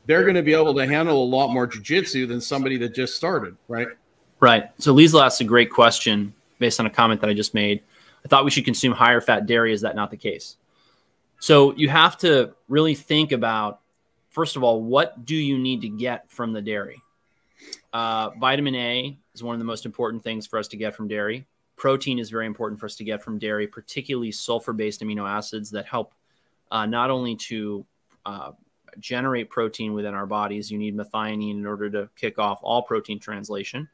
they're 0.06 0.22
going 0.22 0.36
to 0.36 0.42
be 0.42 0.54
able 0.54 0.74
to 0.74 0.86
handle 0.86 1.22
a 1.22 1.26
lot 1.26 1.48
more 1.52 1.66
jiu-jitsu 1.66 2.26
than 2.26 2.40
somebody 2.40 2.76
that 2.76 2.94
just 2.94 3.16
started, 3.16 3.56
right? 3.66 3.88
Right. 4.38 4.70
So 4.78 4.94
Liesl 4.94 5.24
asked 5.24 5.40
a 5.40 5.44
great 5.44 5.70
question 5.70 6.32
based 6.60 6.78
on 6.78 6.86
a 6.86 6.90
comment 6.90 7.20
that 7.22 7.30
I 7.30 7.34
just 7.34 7.54
made. 7.54 7.82
I 8.24 8.28
thought 8.28 8.44
we 8.44 8.52
should 8.52 8.64
consume 8.64 8.92
higher 8.92 9.20
fat 9.20 9.46
dairy. 9.46 9.72
Is 9.72 9.80
that 9.80 9.96
not 9.96 10.12
the 10.12 10.16
case? 10.16 10.56
So 11.42 11.74
you 11.74 11.88
have 11.88 12.16
to 12.18 12.55
really 12.68 12.94
think 12.94 13.33
about, 13.33 13.81
first 14.31 14.55
of 14.55 14.62
all, 14.62 14.81
what 14.81 15.26
do 15.26 15.35
you 15.35 15.59
need 15.59 15.81
to 15.81 15.88
get 15.88 16.31
from 16.31 16.52
the 16.52 16.62
dairy? 16.62 17.02
Uh, 17.92 18.31
vitamin 18.38 18.76
A 18.76 19.18
is 19.35 19.42
one 19.42 19.52
of 19.52 19.59
the 19.59 19.64
most 19.64 19.85
important 19.85 20.22
things 20.22 20.46
for 20.46 20.57
us 20.57 20.68
to 20.68 20.76
get 20.76 20.94
from 20.94 21.09
dairy. 21.09 21.44
Protein 21.74 22.20
is 22.20 22.31
very 22.31 22.46
important 22.46 22.78
for 22.78 22.87
us 22.87 22.94
to 22.94 23.02
get 23.02 23.24
from 23.24 23.40
dairy, 23.40 23.66
particularly 23.66 24.31
sulfur 24.31 24.72
based 24.72 25.00
amino 25.00 25.28
acids 25.28 25.68
that 25.72 25.85
help 25.85 26.14
uh, 26.70 26.87
not 26.87 27.11
only 27.11 27.35
to 27.35 27.85
uh, 28.24 28.52
generate 29.00 29.50
protein 29.50 29.94
within 29.94 30.14
our 30.14 30.26
bodies, 30.26 30.70
you 30.70 30.78
need 30.78 30.96
methionine 30.96 31.50
in 31.50 31.66
order 31.66 31.90
to 31.90 32.09
kick 32.14 32.38
off 32.38 32.61
all 32.62 32.83
protein 32.83 33.18
translation. 33.18 33.88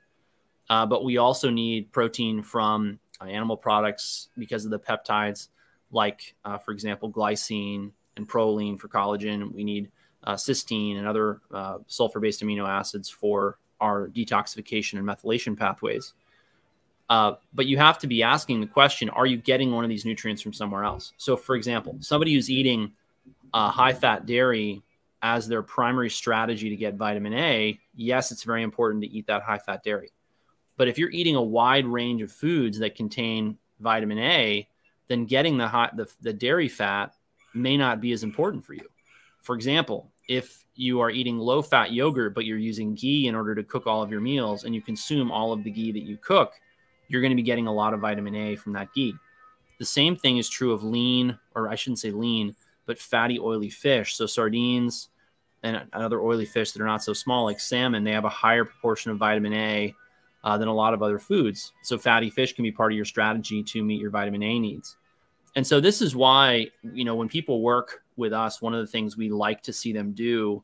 Uh, 0.69 0.85
but 0.85 1.03
we 1.03 1.17
also 1.17 1.49
need 1.49 1.91
protein 1.93 2.43
from 2.43 2.99
uh, 3.23 3.25
animal 3.25 3.57
products 3.57 4.29
because 4.37 4.67
of 4.67 4.71
the 4.71 4.79
peptides 4.79 5.49
like, 5.91 6.35
uh, 6.45 6.59
for 6.59 6.73
example, 6.73 7.11
glycine 7.11 7.91
and 8.17 8.29
proline 8.29 8.79
for 8.79 8.89
collagen. 8.89 9.53
We 9.53 9.65
need 9.65 9.91
uh, 10.25 10.35
cysteine 10.35 10.99
and 10.99 11.07
other 11.07 11.41
uh, 11.53 11.79
sulfur 11.87 12.21
based 12.21 12.43
amino 12.43 12.69
acids 12.69 13.09
for 13.09 13.59
our 13.81 14.09
detoxification 14.09 14.99
and 14.99 15.07
methylation 15.07 15.57
pathways. 15.57 16.15
Uh, 17.09 17.35
but 17.55 17.67
you 17.67 17.79
have 17.79 17.99
to 17.99 18.07
be 18.07 18.23
asking 18.23 18.61
the 18.61 18.67
question 18.67 19.09
are 19.11 19.25
you 19.25 19.39
getting 19.39 19.73
one 19.73 19.85
of 19.85 19.89
these 19.89 20.05
nutrients 20.05 20.43
from 20.43 20.53
somewhere 20.53 20.85
else? 20.85 21.13
So, 21.17 21.37
for 21.37 21.57
example, 21.57 21.97
somebody 22.01 22.35
who's 22.35 22.51
eating 22.51 22.93
uh, 23.55 23.71
high 23.71 23.95
fat 23.95 24.27
dairy 24.27 24.83
as 25.23 25.49
their 25.49 25.63
primary 25.63 26.11
strategy 26.11 26.69
to 26.69 26.77
get 26.77 26.95
vitamin 26.95 27.33
A, 27.33 27.79
yes, 27.95 28.31
it's 28.31 28.45
very 28.45 28.63
important 28.63 29.03
to 29.05 29.11
eat 29.11 29.27
that 29.27 29.43
high 29.43 29.59
fat 29.59 29.83
dairy. 29.83 30.13
But 30.77 30.89
if 30.89 30.99
you're 30.99 31.11
eating 31.11 31.35
a 31.35 31.43
wide 31.43 31.87
range 31.87 32.23
of 32.23 32.31
foods 32.31 32.79
that 32.79 32.95
contain 32.95 33.57
vitamin 33.81 34.19
A, 34.19 34.69
then 35.09 35.25
getting 35.25 35.59
the, 35.59 35.67
hot, 35.67 35.97
the, 35.97 36.07
the 36.21 36.33
dairy 36.33 36.69
fat 36.69 37.15
may 37.55 37.77
not 37.77 38.01
be 38.01 38.13
as 38.13 38.23
important 38.23 38.65
for 38.65 38.75
you. 38.75 38.87
For 39.43 39.55
example, 39.55 40.11
if 40.29 40.65
you 40.75 41.01
are 41.01 41.11
eating 41.11 41.39
low 41.39 41.63
fat 41.63 41.93
yogurt, 41.93 42.35
but 42.35 42.45
you're 42.45 42.59
using 42.59 42.95
ghee 42.95 43.27
in 43.27 43.35
order 43.35 43.55
to 43.55 43.65
cook 43.65 43.87
all 43.87 44.03
of 44.03 44.11
your 44.11 44.21
meals 44.21 44.65
and 44.65 44.75
you 44.75 44.83
consume 44.83 45.33
all 45.33 45.53
of 45.53 45.65
the 45.65 45.71
ghee 45.71 45.93
that 45.93 46.03
you 46.03 46.17
cook, 46.19 46.53
you're 47.09 47.23
going 47.23 47.33
to 47.33 47.37
be 47.37 47.43
getting 47.43 47.67
a 47.67 47.73
lot 47.73 47.95
of 47.95 48.01
vitamin 48.01 48.35
A 48.35 48.57
from 48.57 48.75
that 48.75 48.93
ghee. 48.95 49.15
The 49.79 49.87
same 49.87 50.17
thing 50.17 50.37
is 50.37 50.49
true 50.49 50.73
of 50.73 50.85
lean, 50.85 51.39
or 51.55 51.69
I 51.69 51.75
shouldn't 51.75 52.01
say 52.01 52.11
lean, 52.11 52.55
but 52.85 52.99
fatty, 52.99 53.39
oily 53.39 53.71
fish. 53.71 54.17
So 54.17 54.27
sardines 54.27 55.09
and 55.63 55.83
other 55.93 56.21
oily 56.21 56.45
fish 56.45 56.73
that 56.73 56.83
are 56.83 56.87
not 56.87 57.03
so 57.03 57.13
small, 57.13 57.45
like 57.45 57.61
salmon, 57.61 58.05
they 58.05 58.13
have 58.13 58.25
a 58.25 58.29
higher 58.29 58.65
proportion 58.65 59.11
of 59.11 59.19
vitamin 59.19 59.55
A 59.55 59.95
uh, 60.45 60.59
than 60.59 60.69
a 60.69 60.75
lot 60.75 60.95
of 60.95 61.03
other 61.03 61.19
foods. 61.19 61.73
So 61.83 61.99
fatty 61.99 62.31
fish 62.31 62.53
can 62.53 62.63
be 62.63 62.71
part 62.71 62.93
of 62.93 62.97
your 62.97 63.05
strategy 63.05 63.63
to 63.63 63.83
meet 63.83 64.01
your 64.01 64.11
vitamin 64.11 64.43
A 64.43 64.59
needs. 64.59 64.98
And 65.59 65.67
so 65.67 65.81
this 65.81 66.01
is 66.01 66.15
why, 66.15 66.69
you 66.93 67.05
know, 67.05 67.17
when 67.17 67.29
people 67.29 67.63
work 67.63 68.05
with 68.15 68.33
us, 68.33 68.63
one 68.63 68.75
of 68.75 68.81
the 68.81 68.87
things 68.87 69.17
we 69.17 69.29
like 69.29 69.61
to 69.65 69.73
see 69.73 69.93
them 69.93 70.13
do 70.13 70.63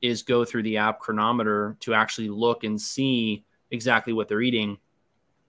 is 0.00 0.22
go 0.22 0.46
through 0.46 0.62
the 0.62 0.78
app 0.78 0.98
Cronometer 0.98 1.76
to 1.80 1.92
actually 1.92 2.30
look 2.30 2.64
and 2.64 2.80
see 2.80 3.44
exactly 3.70 4.14
what 4.14 4.28
they're 4.28 4.40
eating. 4.40 4.78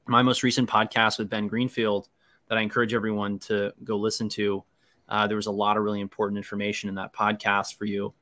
My 0.08 0.22
most 0.22 0.44
recent 0.44 0.70
podcast 0.70 1.20
with 1.20 1.30
Ben 1.30 1.48
Greenfield 1.48 2.10
that 2.50 2.58
I 2.58 2.62
encourage 2.62 2.94
everyone 2.94 3.40
to 3.40 3.74
go 3.86 3.96
listen 3.96 4.28
to. 4.28 4.62
Uh, 5.08 5.26
there 5.26 5.38
was 5.38 5.48
a 5.48 5.52
lot 5.52 5.78
of 5.78 5.84
really 5.84 6.02
important 6.02 6.36
information 6.36 6.90
in 6.90 6.96
that 6.96 7.14
podcast 7.14 7.78
for 7.78 7.86
you. 7.86 8.14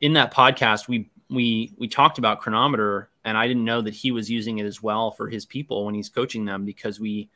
In 0.00 0.14
that 0.14 0.32
podcast, 0.32 0.88
we 0.88 1.10
we 1.28 1.74
we 1.76 1.86
talked 1.86 2.16
about 2.16 2.40
Cronometer, 2.40 3.10
and 3.26 3.36
I 3.36 3.46
didn't 3.46 3.66
know 3.66 3.82
that 3.82 3.92
he 3.92 4.10
was 4.10 4.30
using 4.30 4.56
it 4.56 4.64
as 4.64 4.82
well 4.82 5.10
for 5.10 5.28
his 5.28 5.44
people 5.44 5.84
when 5.84 5.94
he's 5.94 6.08
coaching 6.08 6.46
them 6.46 6.64
because 6.64 6.98
we 6.98 7.28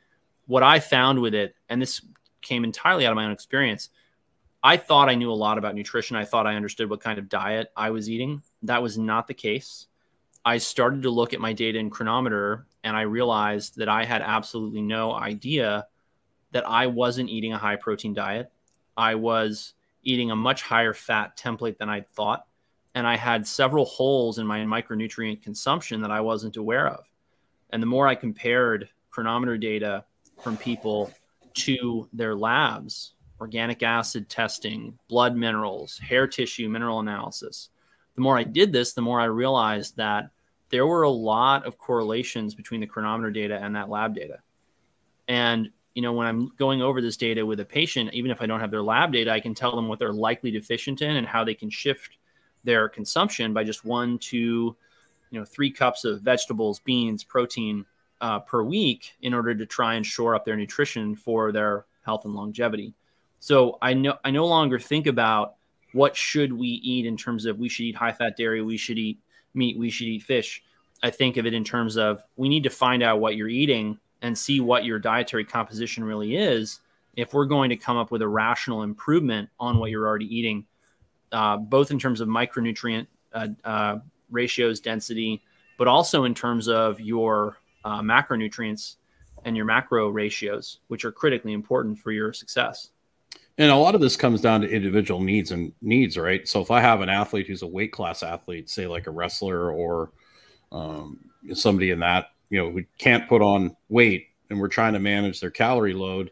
what 0.47 0.63
I 0.63 0.79
found 0.79 1.21
with 1.21 1.35
it, 1.35 1.55
and 1.69 1.79
this 1.79 2.01
came 2.41 2.63
entirely 2.63 3.05
out 3.05 3.11
of 3.11 3.15
my 3.15 3.25
own 3.25 3.31
experience. 3.31 3.89
I 4.63 4.77
thought 4.77 5.09
I 5.09 5.15
knew 5.15 5.31
a 5.31 5.33
lot 5.33 5.57
about 5.57 5.75
nutrition. 5.75 6.15
I 6.15 6.25
thought 6.25 6.45
I 6.45 6.55
understood 6.55 6.89
what 6.89 7.01
kind 7.01 7.17
of 7.17 7.29
diet 7.29 7.71
I 7.75 7.89
was 7.89 8.09
eating. 8.09 8.43
That 8.63 8.83
was 8.83 8.97
not 8.97 9.27
the 9.27 9.33
case. 9.33 9.87
I 10.45 10.57
started 10.57 11.03
to 11.03 11.09
look 11.09 11.33
at 11.33 11.39
my 11.39 11.53
data 11.53 11.79
in 11.79 11.89
Cronometer 11.89 12.67
and 12.83 12.95
I 12.95 13.01
realized 13.01 13.77
that 13.77 13.89
I 13.89 14.05
had 14.05 14.21
absolutely 14.21 14.81
no 14.81 15.13
idea 15.13 15.87
that 16.51 16.67
I 16.67 16.87
wasn't 16.87 17.29
eating 17.29 17.53
a 17.53 17.57
high 17.57 17.75
protein 17.75 18.13
diet. 18.13 18.51
I 18.97 19.15
was 19.15 19.73
eating 20.03 20.31
a 20.31 20.35
much 20.35 20.61
higher 20.63 20.93
fat 20.93 21.37
template 21.37 21.77
than 21.77 21.89
I 21.89 22.01
thought. 22.01 22.45
And 22.93 23.07
I 23.07 23.15
had 23.15 23.47
several 23.47 23.85
holes 23.85 24.37
in 24.37 24.45
my 24.45 24.59
micronutrient 24.59 25.41
consumption 25.41 26.01
that 26.01 26.11
I 26.11 26.21
wasn't 26.21 26.57
aware 26.57 26.87
of. 26.87 27.05
And 27.69 27.81
the 27.81 27.87
more 27.87 28.07
I 28.07 28.15
compared 28.15 28.89
Cronometer 29.11 29.57
data 29.57 30.03
from 30.41 30.57
people 30.57 31.11
to 31.55 32.07
their 32.13 32.35
labs, 32.35 33.13
organic 33.39 33.83
acid 33.83 34.29
testing, 34.29 34.97
blood 35.07 35.35
minerals, 35.35 35.97
hair 35.97 36.27
tissue 36.27 36.69
mineral 36.69 36.99
analysis. 36.99 37.69
The 38.15 38.21
more 38.21 38.37
I 38.37 38.43
did 38.43 38.71
this, 38.71 38.93
the 38.93 39.01
more 39.01 39.19
I 39.19 39.25
realized 39.25 39.97
that 39.97 40.29
there 40.69 40.87
were 40.87 41.03
a 41.03 41.09
lot 41.09 41.65
of 41.65 41.77
correlations 41.77 42.55
between 42.55 42.81
the 42.81 42.87
Cronometer 42.87 43.31
data 43.31 43.59
and 43.61 43.75
that 43.75 43.89
lab 43.89 44.15
data. 44.15 44.39
And 45.27 45.69
you 45.93 46.01
know, 46.01 46.13
when 46.13 46.27
I'm 46.27 46.51
going 46.57 46.81
over 46.81 47.01
this 47.01 47.17
data 47.17 47.45
with 47.45 47.59
a 47.59 47.65
patient, 47.65 48.13
even 48.13 48.31
if 48.31 48.41
I 48.41 48.45
don't 48.45 48.61
have 48.61 48.71
their 48.71 48.81
lab 48.81 49.11
data, 49.11 49.31
I 49.31 49.41
can 49.41 49.53
tell 49.53 49.75
them 49.75 49.87
what 49.87 49.99
they're 49.99 50.13
likely 50.13 50.51
deficient 50.51 51.01
in 51.01 51.17
and 51.17 51.27
how 51.27 51.43
they 51.43 51.53
can 51.53 51.69
shift 51.69 52.17
their 52.63 52.87
consumption 52.87 53.53
by 53.53 53.63
just 53.63 53.83
one, 53.83 54.17
two, 54.17 54.75
you 55.31 55.39
know, 55.39 55.45
three 55.45 55.71
cups 55.71 56.05
of 56.05 56.21
vegetables, 56.21 56.79
beans, 56.79 57.23
protein 57.23 57.85
uh, 58.21 58.39
per 58.39 58.63
week 58.63 59.13
in 59.21 59.33
order 59.33 59.53
to 59.53 59.65
try 59.65 59.95
and 59.95 60.05
shore 60.05 60.35
up 60.35 60.45
their 60.45 60.55
nutrition 60.55 61.15
for 61.15 61.51
their 61.51 61.85
health 62.05 62.25
and 62.25 62.33
longevity. 62.33 62.93
So 63.39 63.77
I 63.81 63.93
know 63.93 64.17
I 64.23 64.31
no 64.31 64.45
longer 64.45 64.79
think 64.79 65.07
about 65.07 65.55
what 65.93 66.15
should 66.15 66.53
we 66.53 66.67
eat 66.67 67.05
in 67.05 67.17
terms 67.17 67.45
of 67.45 67.59
we 67.59 67.67
should 67.67 67.85
eat 67.85 67.95
high 67.95 68.13
fat 68.13 68.37
dairy, 68.37 68.61
we 68.61 68.77
should 68.77 68.97
eat 68.97 69.19
meat, 69.53 69.77
we 69.77 69.89
should 69.89 70.07
eat 70.07 70.23
fish. 70.23 70.63
I 71.03 71.09
think 71.09 71.37
of 71.37 71.45
it 71.45 71.53
in 71.53 71.63
terms 71.63 71.97
of 71.97 72.23
we 72.37 72.47
need 72.47 72.63
to 72.63 72.69
find 72.69 73.03
out 73.03 73.19
what 73.19 73.35
you're 73.35 73.49
eating 73.49 73.97
and 74.21 74.37
see 74.37 74.59
what 74.59 74.85
your 74.85 74.99
dietary 74.99 75.43
composition 75.43 76.03
really 76.03 76.35
is 76.35 76.79
if 77.15 77.33
we're 77.33 77.45
going 77.45 77.69
to 77.69 77.75
come 77.75 77.97
up 77.97 78.11
with 78.11 78.21
a 78.21 78.27
rational 78.27 78.83
improvement 78.83 79.49
on 79.59 79.79
what 79.79 79.91
you're 79.91 80.07
already 80.07 80.33
eating, 80.33 80.65
uh, 81.31 81.57
both 81.57 81.91
in 81.91 81.99
terms 81.99 82.21
of 82.21 82.27
micronutrient 82.27 83.07
uh, 83.33 83.47
uh, 83.63 83.99
ratios, 84.29 84.79
density, 84.79 85.41
but 85.77 85.87
also 85.87 86.23
in 86.23 86.33
terms 86.33 86.67
of 86.67 86.99
your 86.99 87.57
uh, 87.83 88.01
macronutrients 88.01 88.95
and 89.45 89.55
your 89.55 89.65
macro 89.65 90.09
ratios, 90.09 90.79
which 90.87 91.05
are 91.05 91.11
critically 91.11 91.53
important 91.53 91.97
for 91.99 92.11
your 92.11 92.33
success. 92.33 92.89
And 93.57 93.69
a 93.69 93.75
lot 93.75 93.95
of 93.95 94.01
this 94.01 94.15
comes 94.15 94.41
down 94.41 94.61
to 94.61 94.69
individual 94.69 95.19
needs 95.19 95.51
and 95.51 95.73
needs, 95.81 96.17
right? 96.17 96.47
So 96.47 96.61
if 96.61 96.71
I 96.71 96.81
have 96.81 97.01
an 97.01 97.09
athlete 97.09 97.47
who's 97.47 97.61
a 97.61 97.67
weight 97.67 97.91
class 97.91 98.23
athlete, 98.23 98.69
say 98.69 98.87
like 98.87 99.07
a 99.07 99.11
wrestler 99.11 99.71
or 99.71 100.11
um, 100.71 101.19
somebody 101.53 101.91
in 101.91 101.99
that, 101.99 102.27
you 102.49 102.59
know, 102.59 102.71
who 102.71 102.83
can't 102.97 103.27
put 103.27 103.41
on 103.41 103.75
weight 103.89 104.27
and 104.49 104.59
we're 104.59 104.67
trying 104.67 104.93
to 104.93 104.99
manage 104.99 105.39
their 105.39 105.51
calorie 105.51 105.93
load 105.93 106.31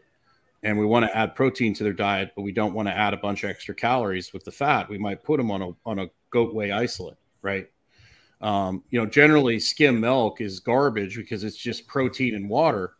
and 0.62 0.78
we 0.78 0.84
want 0.84 1.06
to 1.06 1.16
add 1.16 1.34
protein 1.34 1.72
to 1.74 1.84
their 1.84 1.92
diet, 1.92 2.32
but 2.36 2.42
we 2.42 2.52
don't 2.52 2.74
want 2.74 2.88
to 2.88 2.96
add 2.96 3.14
a 3.14 3.18
bunch 3.18 3.44
of 3.44 3.50
extra 3.50 3.74
calories 3.74 4.32
with 4.32 4.44
the 4.44 4.52
fat, 4.52 4.88
we 4.88 4.98
might 4.98 5.22
put 5.22 5.38
them 5.38 5.50
on 5.50 5.62
a, 5.62 5.70
on 5.86 5.98
a 6.00 6.10
goat 6.30 6.54
whey 6.54 6.70
isolate, 6.70 7.16
right? 7.42 7.70
Um, 8.40 8.84
you 8.90 8.98
know, 8.98 9.06
generally 9.06 9.60
skim 9.60 10.00
milk 10.00 10.40
is 10.40 10.60
garbage 10.60 11.16
because 11.16 11.44
it's 11.44 11.56
just 11.56 11.86
protein 11.86 12.34
and 12.34 12.48
water 12.48 12.94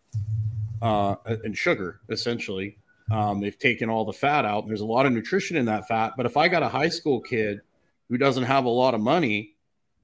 uh, 0.83 1.16
and 1.24 1.57
sugar, 1.57 2.00
essentially. 2.11 2.76
Um, 3.11 3.40
they've 3.40 3.59
taken 3.59 3.90
all 3.90 4.05
the 4.05 4.12
fat 4.12 4.44
out, 4.44 4.62
and 4.62 4.70
there's 4.70 4.83
a 4.83 4.87
lot 4.87 5.07
of 5.07 5.12
nutrition 5.12 5.57
in 5.57 5.64
that 5.66 5.88
fat. 5.88 6.12
But 6.16 6.26
if 6.26 6.37
I 6.37 6.48
got 6.48 6.62
a 6.62 6.68
high 6.68 6.88
school 6.88 7.20
kid 7.20 7.61
who 8.09 8.18
doesn't 8.18 8.44
have 8.44 8.66
a 8.66 8.70
lot 8.70 8.94
of 8.94 9.00
money, 9.00 9.55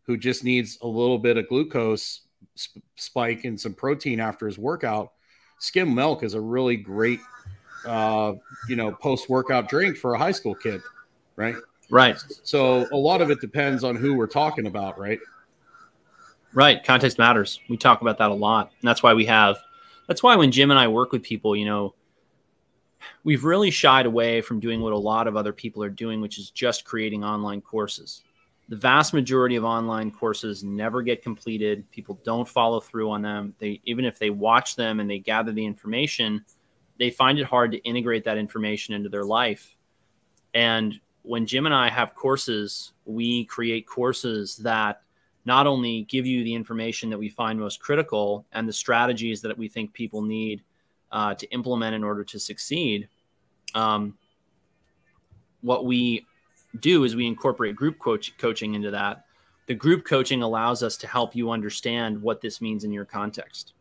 who 0.05 0.16
just 0.16 0.42
needs 0.42 0.79
a 0.83 0.87
little 0.87 1.18
bit 1.18 1.37
of 1.37 1.49
glucose 1.49 2.22
sp- 2.57 2.83
spike 2.96 3.44
and 3.44 3.61
some 3.61 3.75
protein 3.75 4.20
after 4.20 4.46
his 4.46 4.59
workout, 4.59 5.12
skim 5.59 5.94
milk 5.94 6.22
is 6.22 6.35
a 6.35 6.40
really 6.40 6.77
great, 6.77 7.20
uh, 7.87 8.33
you 8.68 8.77
know, 8.77 8.92
post 8.92 9.29
workout 9.29 9.68
drink 9.68 9.96
for 9.96 10.14
a 10.14 10.18
high 10.18 10.33
school 10.33 10.55
kid, 10.55 10.81
right? 11.37 11.57
Right. 11.90 12.16
So 12.42 12.87
a 12.92 12.96
lot 12.96 13.20
of 13.20 13.31
it 13.31 13.40
depends 13.40 13.85
on 13.85 13.96
who 13.96 14.14
we're 14.14 14.27
talking 14.27 14.66
about, 14.66 14.99
right? 14.99 15.20
Right. 16.53 16.83
Context 16.83 17.18
matters. 17.18 17.61
We 17.68 17.77
talk 17.77 18.01
about 18.01 18.18
that 18.18 18.31
a 18.31 18.35
lot. 18.35 18.72
And 18.81 18.88
that's 18.88 19.03
why 19.03 19.14
we 19.14 19.27
have, 19.27 19.59
that's 20.09 20.22
why 20.22 20.37
when 20.37 20.51
Jim 20.51 20.70
and 20.70 20.81
I 20.81 20.88
work 20.88 21.12
with 21.12 21.22
people, 21.22 21.55
you 21.55 21.64
know, 21.64 21.94
we've 23.25 23.44
really 23.44 23.70
shied 23.70 24.07
away 24.07 24.40
from 24.40 24.59
doing 24.59 24.81
what 24.81 24.92
a 24.92 24.99
lot 24.99 25.27
of 25.27 25.37
other 25.37 25.53
people 25.53 25.83
are 25.83 25.90
doing, 25.90 26.20
which 26.20 26.38
is 26.38 26.51
just 26.51 26.85
creating 26.85 27.25
online 27.25 27.61
courses. 27.61 28.22
The 28.68 28.77
vast 28.77 29.14
majority 29.14 29.55
of 29.55 29.64
online 29.64 30.11
courses 30.11 30.64
never 30.64 31.03
get 31.03 31.22
completed. 31.22 31.88
People 31.92 32.18
don't 32.25 32.49
follow 32.49 32.81
through 32.81 33.11
on 33.11 33.22
them. 33.22 33.55
They 33.61 33.81
even 33.85 34.05
if 34.05 34.18
they 34.18 34.31
watch 34.31 34.75
them 34.75 34.99
and 34.99 35.09
they 35.09 35.20
gather 35.20 35.53
the 35.53 35.64
information, 35.64 36.44
they 36.99 37.11
find 37.11 37.38
it 37.38 37.44
hard 37.44 37.70
to 37.72 37.79
integrate 37.85 38.25
that 38.25 38.38
information 38.38 38.94
into 38.94 39.09
their 39.09 39.25
life. 39.25 39.77
And 40.53 40.99
when 41.27 41.45
Jim 41.45 41.67
and 41.67 41.75
I 41.75 41.91
have 41.91 42.15
courses, 42.15 42.93
we 43.05 43.45
create 43.47 43.87
courses 43.87 44.57
that 44.59 45.03
not 45.45 45.67
only 45.67 46.03
give 46.03 46.25
you 46.25 46.45
the 46.45 46.55
information 46.55 47.11
that 47.11 47.19
we 47.19 47.29
find 47.29 47.59
most 47.59 47.81
critical 47.81 48.47
and 48.53 48.69
the 48.69 48.73
strategies 48.73 49.41
that 49.43 49.57
we 49.59 49.69
think 49.69 49.93
people 49.93 50.23
need 50.23 50.62
uh, 51.11 51.35
to 51.35 51.47
implement 51.51 51.95
in 51.95 52.05
order 52.05 52.23
to 52.25 52.39
succeed. 52.39 53.09
Um, 53.75 54.17
what 55.62 55.85
we 55.85 56.25
do 56.79 57.05
is 57.05 57.17
we 57.17 57.27
incorporate 57.27 57.75
group 57.75 57.99
coach- 57.99 58.37
coaching 58.39 58.75
into 58.75 58.93
that. 58.93 59.25
The 59.67 59.75
group 59.75 60.05
coaching 60.05 60.43
allows 60.43 60.85
us 60.85 60.97
to 60.99 61.09
help 61.09 61.35
you 61.35 61.51
understand 61.51 62.23
what 62.23 62.41
this 62.41 62.61
means 62.61 62.85
in 62.85 62.93
your 62.93 63.05
context. 63.05 63.73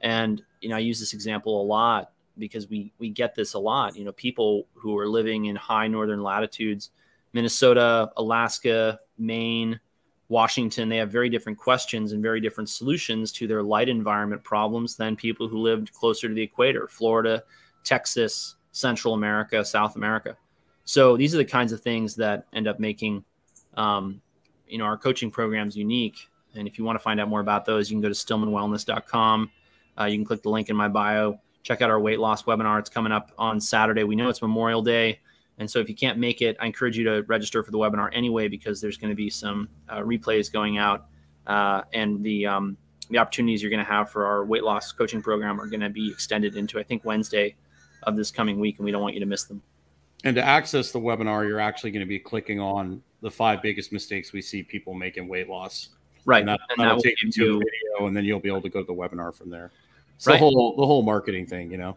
And 0.00 0.42
you 0.60 0.70
know, 0.70 0.76
I 0.76 0.80
use 0.80 1.00
this 1.00 1.12
example 1.12 1.60
a 1.60 1.64
lot 1.64 2.12
because 2.38 2.68
we 2.68 2.92
we 2.98 3.10
get 3.10 3.34
this 3.34 3.54
a 3.54 3.58
lot. 3.58 3.96
You 3.96 4.04
know, 4.04 4.12
people 4.12 4.66
who 4.74 4.96
are 4.98 5.08
living 5.08 5.46
in 5.46 5.56
high 5.56 5.88
northern 5.88 6.22
latitudes, 6.22 6.90
Minnesota, 7.32 8.10
Alaska, 8.16 8.98
Maine, 9.18 9.80
Washington, 10.28 10.88
they 10.88 10.98
have 10.98 11.10
very 11.10 11.28
different 11.28 11.58
questions 11.58 12.12
and 12.12 12.22
very 12.22 12.40
different 12.40 12.68
solutions 12.68 13.32
to 13.32 13.46
their 13.46 13.62
light 13.62 13.88
environment 13.88 14.44
problems 14.44 14.96
than 14.96 15.16
people 15.16 15.48
who 15.48 15.58
lived 15.58 15.92
closer 15.92 16.28
to 16.28 16.34
the 16.34 16.42
equator, 16.42 16.86
Florida, 16.86 17.42
Texas, 17.84 18.56
Central 18.72 19.14
America, 19.14 19.64
South 19.64 19.96
America. 19.96 20.36
So 20.84 21.16
these 21.16 21.34
are 21.34 21.38
the 21.38 21.44
kinds 21.44 21.72
of 21.72 21.80
things 21.80 22.14
that 22.16 22.46
end 22.52 22.68
up 22.68 22.78
making, 22.78 23.24
um, 23.74 24.20
you 24.66 24.78
know, 24.78 24.84
our 24.84 24.96
coaching 24.96 25.30
programs 25.30 25.76
unique. 25.76 26.28
And 26.54 26.66
if 26.66 26.78
you 26.78 26.84
want 26.84 26.98
to 26.98 27.02
find 27.02 27.20
out 27.20 27.28
more 27.28 27.40
about 27.40 27.64
those, 27.64 27.90
you 27.90 27.94
can 27.94 28.02
go 28.02 28.08
to 28.08 28.14
stillmanwellness.com. 28.14 29.50
Uh, 30.00 30.04
you 30.04 30.16
can 30.16 30.24
click 30.24 30.42
the 30.42 30.50
link 30.50 30.68
in 30.68 30.76
my 30.76 30.88
bio. 30.88 31.40
Check 31.62 31.82
out 31.82 31.90
our 31.90 32.00
weight 32.00 32.18
loss 32.18 32.44
webinar. 32.44 32.78
It's 32.78 32.88
coming 32.88 33.12
up 33.12 33.32
on 33.38 33.60
Saturday. 33.60 34.04
We 34.04 34.16
know 34.16 34.28
it's 34.28 34.40
Memorial 34.40 34.82
Day. 34.82 35.20
And 35.58 35.68
so 35.70 35.80
if 35.80 35.88
you 35.88 35.94
can't 35.94 36.18
make 36.18 36.40
it, 36.40 36.56
I 36.60 36.66
encourage 36.66 36.96
you 36.96 37.04
to 37.04 37.22
register 37.22 37.62
for 37.62 37.72
the 37.72 37.78
webinar 37.78 38.10
anyway, 38.12 38.48
because 38.48 38.80
there's 38.80 38.96
going 38.96 39.10
to 39.10 39.16
be 39.16 39.28
some 39.28 39.68
uh, 39.88 39.98
replays 39.98 40.52
going 40.52 40.78
out. 40.78 41.06
Uh, 41.46 41.82
and 41.92 42.22
the, 42.22 42.46
um, 42.46 42.76
the 43.10 43.18
opportunities 43.18 43.60
you're 43.60 43.70
going 43.70 43.84
to 43.84 43.90
have 43.90 44.08
for 44.08 44.24
our 44.24 44.44
weight 44.44 44.62
loss 44.62 44.92
coaching 44.92 45.20
program 45.20 45.60
are 45.60 45.66
going 45.66 45.80
to 45.80 45.90
be 45.90 46.10
extended 46.10 46.56
into, 46.56 46.78
I 46.78 46.84
think, 46.84 47.04
Wednesday 47.04 47.56
of 48.04 48.16
this 48.16 48.30
coming 48.30 48.60
week. 48.60 48.78
And 48.78 48.84
we 48.84 48.92
don't 48.92 49.02
want 49.02 49.14
you 49.14 49.20
to 49.20 49.26
miss 49.26 49.44
them. 49.44 49.60
And 50.24 50.36
to 50.36 50.42
access 50.44 50.92
the 50.92 51.00
webinar, 51.00 51.46
you're 51.46 51.60
actually 51.60 51.90
going 51.90 52.04
to 52.04 52.08
be 52.08 52.18
clicking 52.18 52.60
on 52.60 53.02
the 53.20 53.30
five 53.30 53.60
biggest 53.60 53.92
mistakes 53.92 54.32
we 54.32 54.42
see 54.42 54.62
people 54.62 54.94
make 54.94 55.16
in 55.16 55.26
weight 55.26 55.48
loss. 55.48 55.88
Right. 56.24 56.40
And, 56.40 56.48
that, 56.48 56.60
that 56.76 57.00
take 57.00 57.22
you 57.22 57.32
to 57.32 57.42
a 57.42 57.58
video, 57.58 58.06
and 58.06 58.16
then 58.16 58.24
you'll 58.24 58.38
be 58.38 58.48
able 58.48 58.62
to 58.62 58.68
go 58.68 58.80
to 58.80 58.86
the 58.86 58.94
webinar 58.94 59.34
from 59.34 59.50
there. 59.50 59.72
It's 60.18 60.26
Right. 60.26 60.34
the 60.34 60.38
whole 60.40 60.74
the 60.76 60.84
whole 60.84 61.02
marketing 61.02 61.46
thing, 61.46 61.70
you 61.70 61.78
know. 61.78 61.96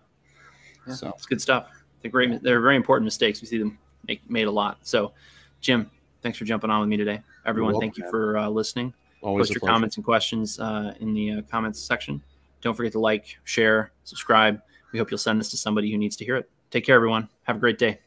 Yeah, 0.87 0.93
So 0.93 1.09
it's 1.09 1.25
good 1.25 1.41
stuff. 1.41 1.67
They're 2.01 2.11
great. 2.11 2.41
They're 2.43 2.61
very 2.61 2.75
important 2.75 3.03
mistakes. 3.05 3.41
We 3.41 3.47
see 3.47 3.57
them 3.57 3.77
make, 4.07 4.27
made 4.29 4.47
a 4.47 4.51
lot. 4.51 4.77
So, 4.83 5.11
Jim, 5.59 5.89
thanks 6.21 6.37
for 6.37 6.45
jumping 6.45 6.69
on 6.69 6.79
with 6.81 6.89
me 6.89 6.97
today. 6.97 7.21
Everyone, 7.45 7.73
welcome, 7.73 7.87
thank 7.89 7.97
you 7.97 8.03
man. 8.03 8.11
for 8.11 8.37
uh, 8.37 8.47
listening. 8.49 8.93
always 9.21 9.41
Post 9.47 9.53
your 9.55 9.59
pleasure. 9.59 9.73
comments 9.73 9.95
and 9.97 10.05
questions 10.05 10.59
uh, 10.59 10.93
in 10.99 11.13
the 11.13 11.31
uh, 11.31 11.41
comments 11.49 11.79
section. 11.79 12.21
Don't 12.61 12.75
forget 12.75 12.91
to 12.93 12.99
like, 12.99 13.37
share, 13.43 13.91
subscribe. 14.03 14.61
We 14.93 14.99
hope 14.99 15.09
you'll 15.11 15.17
send 15.19 15.39
this 15.39 15.49
to 15.51 15.57
somebody 15.57 15.91
who 15.91 15.97
needs 15.97 16.15
to 16.17 16.25
hear 16.25 16.37
it. 16.37 16.49
Take 16.69 16.85
care, 16.85 16.95
everyone. 16.95 17.27
Have 17.43 17.57
a 17.57 17.59
great 17.59 17.77
day. 17.79 17.99